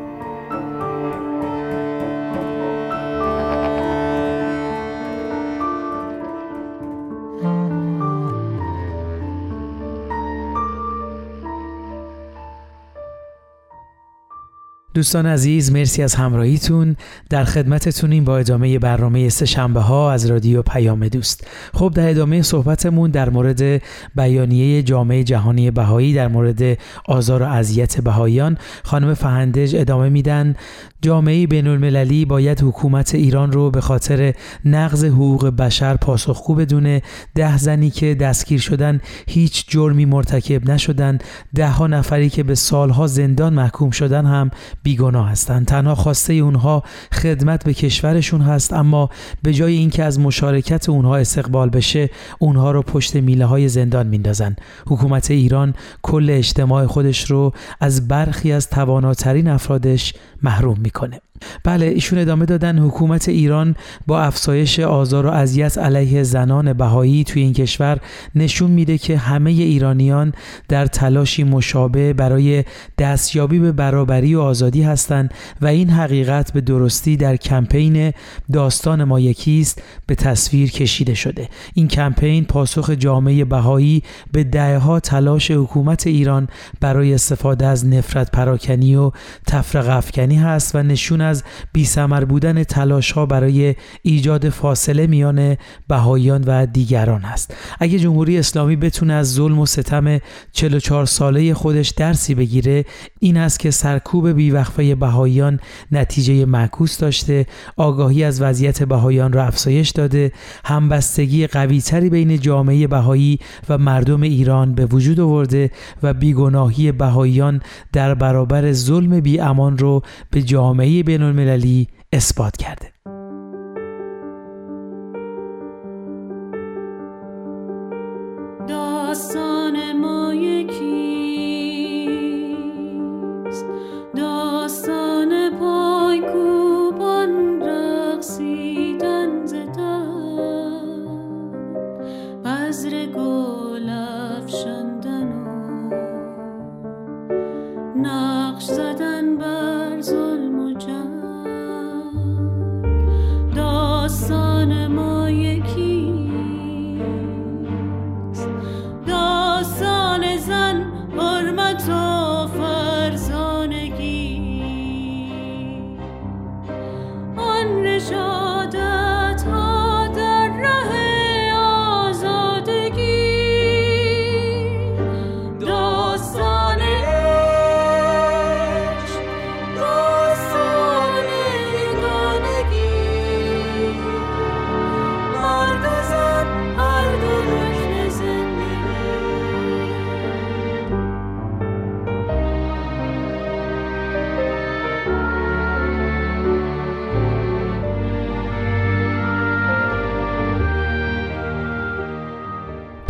دوستان 15.01 15.25
عزیز 15.25 15.71
مرسی 15.71 16.03
از 16.03 16.15
همراهیتون. 16.15 16.95
در 17.29 17.43
خدمتتونیم 17.43 18.23
با 18.23 18.37
ادامه 18.37 18.79
برنامه 18.79 19.29
سه 19.29 19.45
شنبه 19.45 19.79
ها 19.79 20.11
از 20.11 20.25
رادیو 20.25 20.61
پیام 20.61 21.07
دوست. 21.07 21.47
خب 21.73 21.91
در 21.95 22.09
ادامه 22.09 22.41
صحبتمون 22.41 23.11
در 23.11 23.29
مورد 23.29 23.81
بیانیه 24.15 24.83
جامعه 24.83 25.23
جهانی 25.23 25.71
بهایی 25.71 26.13
در 26.13 26.27
مورد 26.27 26.77
آزار 27.05 27.41
و 27.41 27.45
اذیت 27.45 28.01
بهاییان 28.01 28.57
خانم 28.83 29.13
فهندج 29.13 29.75
ادامه 29.75 30.09
میدن. 30.09 30.55
جامعه 31.01 31.47
بین 31.47 31.67
المللی 31.67 32.25
باید 32.25 32.61
حکومت 32.63 33.15
ایران 33.15 33.51
رو 33.51 33.71
به 33.71 33.81
خاطر 33.81 34.33
نقض 34.65 35.05
حقوق 35.05 35.47
بشر 35.47 35.95
پاسخگو 35.95 36.55
بدونه. 36.55 37.01
ده 37.35 37.57
زنی 37.57 37.89
که 37.89 38.15
دستگیر 38.15 38.59
شدن 38.59 39.01
هیچ 39.27 39.65
جرمی 39.69 40.05
مرتکب 40.05 40.71
نشدن. 40.71 41.17
ده 41.55 41.69
ها 41.69 41.87
نفری 41.87 42.29
که 42.29 42.43
به 42.43 42.55
سالها 42.55 43.07
زندان 43.07 43.53
محکوم 43.53 43.91
شدن 43.91 44.25
هم 44.25 44.51
بیگناه 44.83 45.29
هستند. 45.29 45.65
تنها 45.65 45.95
خواسته 45.95 46.33
اونها 46.33 46.83
خدمت 47.13 47.65
به 47.65 47.73
کشورشون 47.73 48.41
هست 48.41 48.73
اما 48.73 49.09
به 49.43 49.53
جای 49.53 49.73
اینکه 49.73 50.03
از 50.03 50.19
مشارکت 50.19 50.89
اونها 50.89 51.17
استقبال 51.17 51.69
بشه 51.69 52.09
اونها 52.39 52.71
رو 52.71 52.81
پشت 52.81 53.15
میله 53.15 53.45
های 53.45 53.69
زندان 53.69 54.07
میندازن. 54.07 54.55
حکومت 54.87 55.31
ایران 55.31 55.73
کل 56.01 56.29
اجتماع 56.29 56.85
خودش 56.85 57.31
رو 57.31 57.53
از 57.79 58.07
برخی 58.07 58.51
از 58.51 58.69
تواناترین 58.69 59.47
افرادش 59.47 60.13
محروم 60.43 60.77
می‌کنه 60.91 61.21
بله 61.63 61.85
ایشون 61.85 62.19
ادامه 62.19 62.45
دادن 62.45 62.79
حکومت 62.79 63.29
ایران 63.29 63.75
با 64.07 64.21
افزایش 64.21 64.79
آزار 64.79 65.25
و 65.25 65.29
اذیت 65.29 65.77
علیه 65.77 66.23
زنان 66.23 66.73
بهایی 66.73 67.23
توی 67.23 67.41
این 67.41 67.53
کشور 67.53 67.97
نشون 68.35 68.71
میده 68.71 68.97
که 68.97 69.17
همه 69.17 69.51
ایرانیان 69.51 70.33
در 70.67 70.85
تلاشی 70.85 71.43
مشابه 71.43 72.13
برای 72.13 72.63
دستیابی 72.97 73.59
به 73.59 73.71
برابری 73.71 74.35
و 74.35 74.41
آزادی 74.41 74.81
هستند 74.81 75.33
و 75.61 75.67
این 75.67 75.89
حقیقت 75.89 76.53
به 76.53 76.61
درستی 76.61 77.17
در 77.17 77.35
کمپین 77.35 78.13
داستان 78.53 79.03
ما 79.03 79.19
یکیست 79.19 79.81
به 80.07 80.15
تصویر 80.15 80.71
کشیده 80.71 81.13
شده. 81.13 81.49
این 81.73 81.87
کمپین 81.87 82.45
پاسخ 82.45 82.89
جامعه 82.89 83.45
بهایی 83.45 84.03
به 84.31 84.43
دهها 84.43 84.99
تلاش 84.99 85.51
حکومت 85.51 86.07
ایران 86.07 86.47
برای 86.81 87.13
استفاده 87.13 87.65
از 87.65 87.85
نفرت 87.85 88.31
پراکنی 88.31 88.95
و 88.95 89.11
تفرق 89.47 89.89
افکنی 89.89 90.35
هست 90.35 90.75
و 90.75 90.83
نشون 90.83 91.21
از 91.31 91.43
بیثمر 91.73 92.25
بودن 92.25 92.63
تلاش 92.63 93.11
ها 93.11 93.25
برای 93.25 93.75
ایجاد 94.01 94.49
فاصله 94.49 95.07
میان 95.07 95.57
بهاییان 95.87 96.43
و 96.47 96.65
دیگران 96.65 97.25
است. 97.25 97.53
اگه 97.79 97.99
جمهوری 97.99 98.37
اسلامی 98.37 98.75
بتونه 98.75 99.13
از 99.13 99.33
ظلم 99.33 99.59
و 99.59 99.65
ستم 99.65 100.19
44 100.51 101.05
ساله 101.05 101.53
خودش 101.53 101.89
درسی 101.89 102.35
بگیره 102.35 102.85
این 103.19 103.37
است 103.37 103.59
که 103.59 103.71
سرکوب 103.71 104.29
بیوقفه 104.29 104.95
بهاییان 104.95 105.59
نتیجه 105.91 106.45
معکوس 106.45 106.97
داشته 106.97 107.45
آگاهی 107.77 108.23
از 108.23 108.41
وضعیت 108.41 108.83
بهاییان 108.83 109.33
را 109.33 109.45
افزایش 109.45 109.89
داده 109.89 110.31
همبستگی 110.65 111.47
قویتری 111.47 112.09
بین 112.09 112.39
جامعه 112.39 112.87
بهایی 112.87 113.39
و 113.69 113.77
مردم 113.77 114.21
ایران 114.21 114.75
به 114.75 114.85
وجود 114.85 115.19
آورده 115.19 115.71
و 116.03 116.13
بیگناهی 116.13 116.91
بهاییان 116.91 117.61
در 117.93 118.13
برابر 118.13 118.71
ظلم 118.71 119.19
بی 119.19 119.39
امان 119.39 119.77
رو 119.77 120.01
به 120.31 120.41
جامعه 120.41 121.03
بین 121.03 121.20
المللی 121.23 121.87
اثبات 122.13 122.57
کرده. 122.57 122.90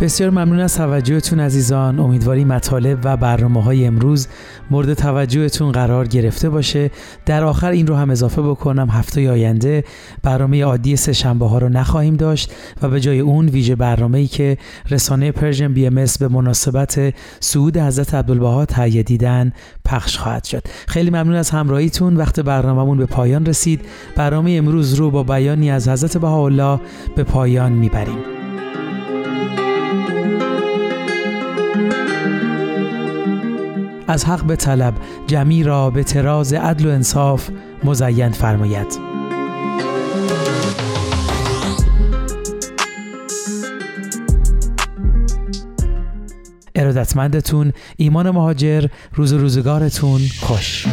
بسیار 0.02 0.30
ممنون 0.30 0.60
از 0.60 0.76
توجهتون 0.76 1.40
عزیزان. 1.40 2.00
امیدواریم 2.00 2.48
مطالب 2.48 2.98
و 3.04 3.16
برنامه 3.16 3.62
های 3.62 3.86
امروز 3.86 4.28
مورد 4.70 4.94
توجهتون 4.94 5.72
قرار 5.72 6.06
گرفته 6.06 6.50
باشه. 6.50 6.90
در 7.26 7.44
آخر 7.44 7.70
این 7.70 7.86
رو 7.86 7.94
هم 7.94 8.10
اضافه 8.10 8.42
بکنم 8.42 8.88
هفته 8.90 9.30
آینده 9.30 9.84
برنامه 10.22 10.64
عادی 10.64 10.96
سه 10.96 11.12
شنبه 11.12 11.48
ها 11.48 11.58
رو 11.58 11.68
نخواهیم 11.68 12.16
داشت 12.16 12.52
و 12.82 12.88
به 12.88 13.00
جای 13.00 13.20
اون 13.20 13.48
ویژه 13.48 13.76
برنامه 13.76 14.18
ای 14.18 14.26
که 14.26 14.58
رسانه 14.90 15.32
Persian 15.32 15.72
BMS 15.72 16.04
به 16.20 16.28
مناسبت 16.28 17.14
صعود 17.40 17.76
حضرت 17.76 18.14
عبدالبها 18.14 18.64
تهیه 18.64 19.02
دیدن 19.02 19.52
پخش 19.84 20.18
خواهد 20.18 20.44
شد. 20.44 20.62
خیلی 20.88 21.10
ممنون 21.10 21.34
از 21.34 21.50
همراهیتون. 21.50 22.16
وقت 22.16 22.40
برنامهمون 22.40 22.98
به 22.98 23.06
پایان 23.06 23.46
رسید. 23.46 23.80
برنامه 24.16 24.50
امروز 24.50 24.94
رو 24.94 25.10
با 25.10 25.22
بیانی 25.22 25.70
از 25.70 25.88
حضرت 25.88 26.18
بهاءالله 26.18 26.80
به 27.16 27.24
پایان 27.24 27.72
می‌بریم. 27.72 28.31
از 34.06 34.24
حق 34.24 34.44
به 34.44 34.56
طلب 34.56 34.94
جمی 35.26 35.62
را 35.62 35.90
به 35.90 36.04
تراز 36.04 36.52
عدل 36.52 36.86
و 36.86 36.90
انصاف 36.90 37.48
مزین 37.84 38.30
فرماید. 38.30 39.12
ارادتمندتون 46.74 47.72
ایمان 47.96 48.30
مهاجر 48.30 48.86
روز 49.14 49.32
روزگارتون 49.32 50.20
خوش. 50.40 50.86